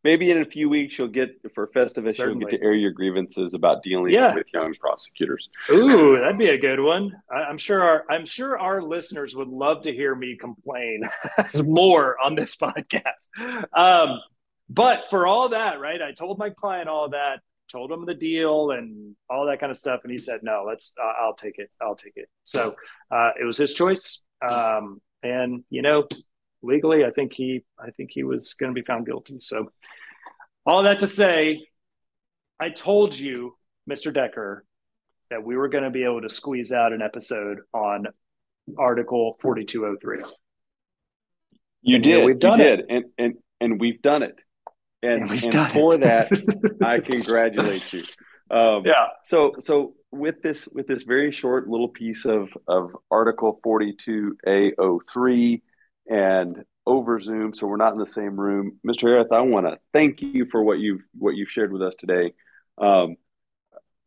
in 0.06 0.42
a 0.42 0.46
few 0.46 0.70
weeks 0.70 0.98
you'll 0.98 1.08
get 1.08 1.40
for 1.54 1.68
Festivus 1.68 2.18
you'll 2.18 2.36
get 2.36 2.52
to 2.52 2.62
air 2.62 2.74
your 2.74 2.92
grievances 2.92 3.54
about 3.54 3.84
dealing 3.84 4.14
yeah. 4.14 4.34
with 4.34 4.48
young 4.54 4.74
prosecutors. 4.76 5.50
Ooh, 5.72 6.18
that'd 6.20 6.38
be 6.38 6.50
a 6.50 6.58
good 6.58 6.80
one. 6.80 7.12
I, 7.32 7.50
am 7.50 7.58
sure 7.58 7.82
our 7.82 8.06
I'm 8.10 8.26
sure 8.26 8.58
our 8.58 8.82
listeners 8.82 9.36
would 9.36 9.48
love 9.48 9.84
to 9.84 9.92
hear 9.92 10.16
me 10.16 10.38
complain 10.38 11.10
more 11.64 12.18
on 12.24 12.36
this 12.36 12.56
podcast. 12.58 13.30
Um, 13.74 14.20
but 14.70 15.10
for 15.10 15.28
all 15.28 15.50
that, 15.50 15.80
right? 15.80 16.02
I 16.02 16.12
told 16.12 16.40
my 16.40 16.50
client 16.50 16.90
all 16.90 17.10
that, 17.10 17.42
told 17.70 17.92
him 17.92 18.06
the 18.06 18.14
deal 18.14 18.72
and 18.72 19.16
all 19.30 19.46
that 19.46 19.60
kind 19.60 19.70
of 19.70 19.78
stuff, 19.78 20.02
and 20.04 20.12
he 20.12 20.18
said, 20.18 20.42
"No, 20.44 20.64
let's. 20.68 20.96
Uh, 21.02 21.14
I'll 21.22 21.36
take 21.36 21.60
it. 21.60 21.70
I'll 21.82 21.96
take 21.96 22.14
it." 22.16 22.30
So 22.46 22.76
uh, 23.12 23.32
it 23.40 23.46
was 23.46 23.58
his 23.58 23.74
choice, 23.74 24.26
um, 24.48 25.02
and 25.22 25.64
you 25.70 25.82
know, 25.82 26.08
legally, 26.64 27.06
I 27.06 27.12
think 27.12 27.34
he, 27.34 27.64
I 27.80 27.92
think 27.92 28.12
he 28.12 28.24
was 28.24 28.54
going 28.54 28.74
to 28.74 28.80
be 28.80 28.86
found 28.86 29.06
guilty. 29.06 29.40
So 29.40 29.72
all 30.66 30.84
that 30.84 31.00
to 31.00 31.08
say, 31.08 31.66
I 32.60 32.70
told 32.70 33.18
you, 33.18 33.56
Mr. 33.90 34.14
Decker, 34.14 34.66
that 35.30 35.44
we 35.44 35.56
were 35.58 35.68
going 35.70 35.84
to 35.84 35.90
be 35.90 36.04
able 36.04 36.22
to 36.22 36.30
squeeze 36.30 36.72
out 36.72 36.94
an 36.94 37.02
episode 37.02 37.60
on 37.74 38.06
Article 38.78 39.38
4203. 39.42 40.24
You 41.82 41.96
and 41.96 42.04
did. 42.04 42.26
We've 42.26 42.40
done 42.40 42.60
you 42.60 42.66
it. 42.66 42.78
did. 42.78 42.86
And, 42.90 43.06
and, 43.18 43.34
and 43.62 43.80
we've 43.80 44.02
done 44.02 44.24
it. 44.24 44.42
And, 45.04 45.30
and, 45.30 45.56
and 45.56 45.72
for 45.72 45.98
that, 45.98 46.32
I 46.84 47.00
congratulate 47.00 47.94
you. 47.94 48.02
Um, 48.50 48.84
yeah. 48.86 49.08
So, 49.26 49.54
so 49.60 49.94
with 50.12 50.42
this, 50.42 50.68
with 50.68 50.88
this 50.88 51.04
very 51.04 51.32
short 51.32 51.68
little 51.68 51.90
piece 51.90 52.26
of, 52.26 52.50
of 52.68 52.96
Article 53.12 53.60
42A03 53.66 55.62
and 56.10 56.64
over 56.86 57.20
Zoom, 57.20 57.54
so 57.54 57.68
we're 57.68 57.78
not 57.78 57.94
in 57.94 58.00
the 58.00 58.08
same 58.08 58.40
room. 58.40 58.80
Mr. 58.86 59.02
Harris, 59.02 59.28
I 59.32 59.42
want 59.42 59.66
to 59.66 59.80
thank 59.94 60.22
you 60.22 60.46
for 60.52 60.64
what 60.64 60.80
you've 60.80 61.02
what 61.18 61.36
you've 61.36 61.50
shared 61.50 61.72
with 61.72 61.82
us 61.82 61.96
today. 62.00 62.34
Um, 62.78 63.16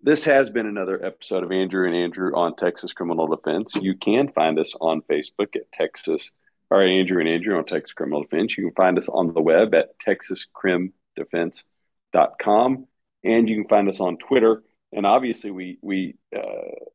this 0.03 0.25
has 0.25 0.51
been 0.51 0.67
another 0.67 1.03
episode 1.05 1.43
of 1.43 1.51
Andrew 1.51 1.87
and 1.87 1.97
Andrew 1.97 2.37
on 2.37 2.55
Texas 2.55 2.93
Criminal 2.93 3.27
Defense. 3.27 3.75
You 3.75 3.97
can 3.97 4.31
find 4.31 4.57
us 4.59 4.75
on 4.81 5.03
Facebook 5.03 5.57
at 5.57 5.73
Texas, 5.73 6.31
or 6.71 6.83
Andrew 6.83 7.21
and 7.21 7.29
Andrew 7.29 7.57
on 7.57 7.65
Texas 7.65 7.95
Criminal 7.95 8.23
Defense. 8.23 8.57
You 8.57 8.67
can 8.67 8.75
find 8.75 8.97
us 8.97 9.09
on 9.09 9.35
the 9.35 9.41
web 9.41 9.75
at 9.75 9.99
texascrimdefense.com, 10.01 12.87
and 13.25 13.49
you 13.49 13.57
can 13.57 13.67
find 13.69 13.89
us 13.89 13.99
on 14.01 14.17
Twitter. 14.19 14.61
And 14.93 15.05
obviously, 15.05 15.51
we 15.51 15.79
we 15.83 16.15
uh, 16.35 16.41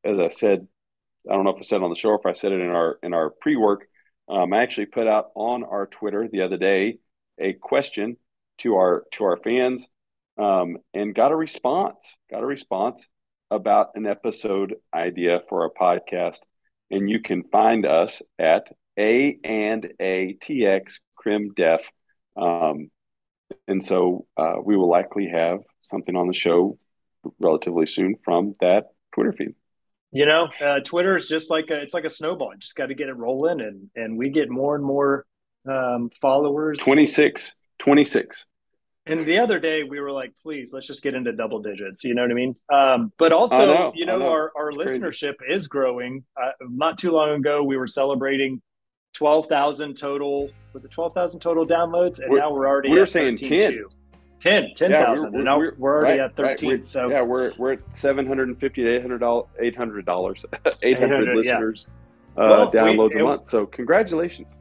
as 0.04 0.20
I 0.20 0.30
said, 0.30 0.68
I 1.30 1.34
don't 1.34 1.44
know 1.44 1.52
if 1.52 1.60
I 1.60 1.64
said 1.64 1.82
on 1.82 1.90
the 1.90 1.96
show 1.96 2.10
or 2.10 2.20
if 2.20 2.26
I 2.26 2.34
said 2.34 2.52
it 2.54 2.62
in 2.62 2.70
our 2.70 2.98
in 3.04 3.14
our 3.14 3.30
pre 3.30 3.58
work. 3.58 3.88
Um, 4.30 4.54
I 4.54 4.62
actually 4.64 4.88
put 4.88 5.08
out 5.08 5.32
on 5.36 5.64
our 5.64 5.86
Twitter 5.88 6.28
the 6.32 6.42
other 6.42 6.58
day 6.58 7.00
a 7.40 7.54
question 7.54 8.18
to 8.60 8.76
our 8.76 9.04
to 9.14 9.24
our 9.26 9.38
fans 9.38 9.88
um, 10.38 10.78
and 10.94 11.14
got 11.14 11.32
a 11.32 11.36
response. 11.36 12.16
Got 12.30 12.44
a 12.44 12.48
response 12.48 13.08
about 13.52 13.92
an 13.96 14.06
episode 14.08 14.76
idea 14.94 15.42
for 15.50 15.66
a 15.66 15.72
podcast, 15.72 16.40
and 16.90 17.10
you 17.10 17.20
can 17.20 17.44
find 17.44 17.86
us 17.86 18.22
at 18.40 18.68
a 18.98 19.38
and 19.44 19.92
a 20.00 20.38
tx 20.42 21.00
crim 21.16 21.54
def. 21.56 21.82
Um, 22.36 22.90
and 23.68 23.84
so 23.84 24.26
uh, 24.38 24.56
we 24.64 24.76
will 24.76 24.90
likely 24.90 25.28
have 25.28 25.60
something 25.80 26.16
on 26.16 26.28
the 26.28 26.34
show 26.34 26.78
relatively 27.40 27.86
soon 27.86 28.16
from 28.24 28.54
that 28.60 28.88
Twitter 29.14 29.34
feed. 29.34 29.56
You 30.14 30.28
know, 30.28 30.48
uh, 30.64 30.80
Twitter 30.82 31.16
is 31.16 31.28
just 31.28 31.50
like 31.50 31.72
a, 31.72 31.82
it's 31.82 31.96
like 31.96 32.06
a 32.06 32.10
snowball. 32.10 32.52
You 32.54 32.60
just 32.60 32.76
got 32.76 32.88
to 32.88 32.94
get 32.94 33.10
it 33.10 33.18
rolling, 33.18 33.62
and 33.62 33.90
and 33.96 34.18
we 34.18 34.30
get 34.30 34.50
more 34.50 34.76
and 34.76 34.84
more 34.84 35.26
um, 35.68 36.12
followers. 36.22 36.80
26, 36.80 37.54
26. 37.80 38.46
And 39.06 39.28
the 39.28 39.40
other 39.40 39.60
day 39.60 39.84
we 39.84 40.00
were 40.00 40.12
like, 40.12 40.32
please, 40.42 40.72
let's 40.72 40.88
just 40.88 41.04
get 41.04 41.14
into 41.14 41.34
double 41.34 41.62
digits. 41.62 42.04
You 42.04 42.14
know 42.16 42.22
what 42.22 42.32
I 42.32 42.36
mean? 42.36 42.56
Um, 42.72 43.12
but 43.18 43.34
also, 43.34 43.66
know, 43.66 43.92
you 43.96 44.06
know, 44.06 44.20
know, 44.20 44.30
our, 44.30 44.52
our 44.56 44.72
listenership 44.72 45.38
crazy. 45.38 45.54
is 45.54 45.68
growing. 45.68 46.24
Uh, 46.42 46.52
not 46.62 46.98
too 46.98 47.12
long 47.12 47.32
ago, 47.32 47.64
we 47.64 47.76
were 47.76 47.88
celebrating 47.88 48.62
12,000 49.16 49.98
total. 49.98 50.50
Was 50.72 50.86
it 50.86 50.92
12,000 50.92 51.42
total 51.42 51.66
downloads? 51.66 52.20
And 52.20 52.32
we're, 52.32 52.40
now 52.40 52.54
we're 52.54 52.68
already 52.68 52.92
we 52.92 53.00
were 53.00 53.06
saying 53.06 53.36
10. 53.36 53.86
10, 54.44 54.74
10,000. 54.76 55.34
Yeah, 55.34 55.42
now 55.42 55.58
we're, 55.58 55.74
we're 55.78 55.96
already 55.96 56.20
right, 56.20 56.26
at 56.26 56.36
13. 56.36 56.70
Right. 56.70 56.86
So 56.86 57.10
yeah, 57.10 57.22
we're, 57.22 57.54
we're 57.58 57.74
at 57.74 57.94
750 57.94 58.84
to 58.84 59.00
$800, 59.00 59.48
$800, 59.62 60.46
800 60.84 61.36
listeners 61.36 61.88
yeah. 62.38 62.44
uh, 62.44 62.50
well, 62.50 62.72
downloads 62.72 63.16
we, 63.16 63.22
a 63.22 63.24
month. 63.24 63.48
So 63.48 63.66
congratulations 63.66 64.56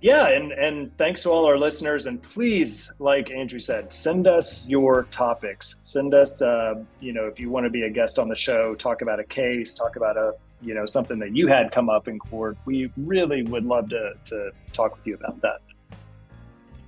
yeah 0.00 0.28
and 0.28 0.52
and 0.52 0.96
thanks 0.98 1.22
to 1.22 1.30
all 1.30 1.46
our 1.46 1.58
listeners 1.58 2.06
and 2.06 2.22
please 2.22 2.92
like 2.98 3.30
andrew 3.30 3.58
said 3.58 3.92
send 3.92 4.26
us 4.26 4.68
your 4.68 5.04
topics 5.04 5.76
send 5.82 6.12
us 6.12 6.42
uh, 6.42 6.74
you 7.00 7.12
know 7.12 7.24
if 7.24 7.40
you 7.40 7.48
want 7.48 7.64
to 7.64 7.70
be 7.70 7.82
a 7.82 7.90
guest 7.90 8.18
on 8.18 8.28
the 8.28 8.36
show 8.36 8.74
talk 8.74 9.00
about 9.00 9.18
a 9.18 9.24
case 9.24 9.72
talk 9.72 9.96
about 9.96 10.16
a 10.16 10.34
you 10.60 10.74
know 10.74 10.84
something 10.84 11.18
that 11.18 11.34
you 11.34 11.46
had 11.46 11.72
come 11.72 11.88
up 11.88 12.08
in 12.08 12.18
court 12.18 12.56
we 12.66 12.90
really 12.98 13.42
would 13.44 13.64
love 13.64 13.88
to 13.88 14.12
to 14.24 14.50
talk 14.72 14.94
with 14.94 15.06
you 15.06 15.14
about 15.14 15.40
that 15.40 15.60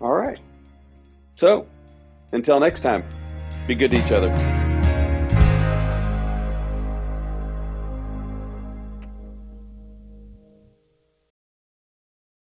all 0.00 0.12
right 0.12 0.38
so 1.36 1.66
until 2.32 2.60
next 2.60 2.80
time 2.80 3.04
be 3.66 3.74
good 3.74 3.90
to 3.90 3.96
each 3.96 4.12
other 4.12 4.67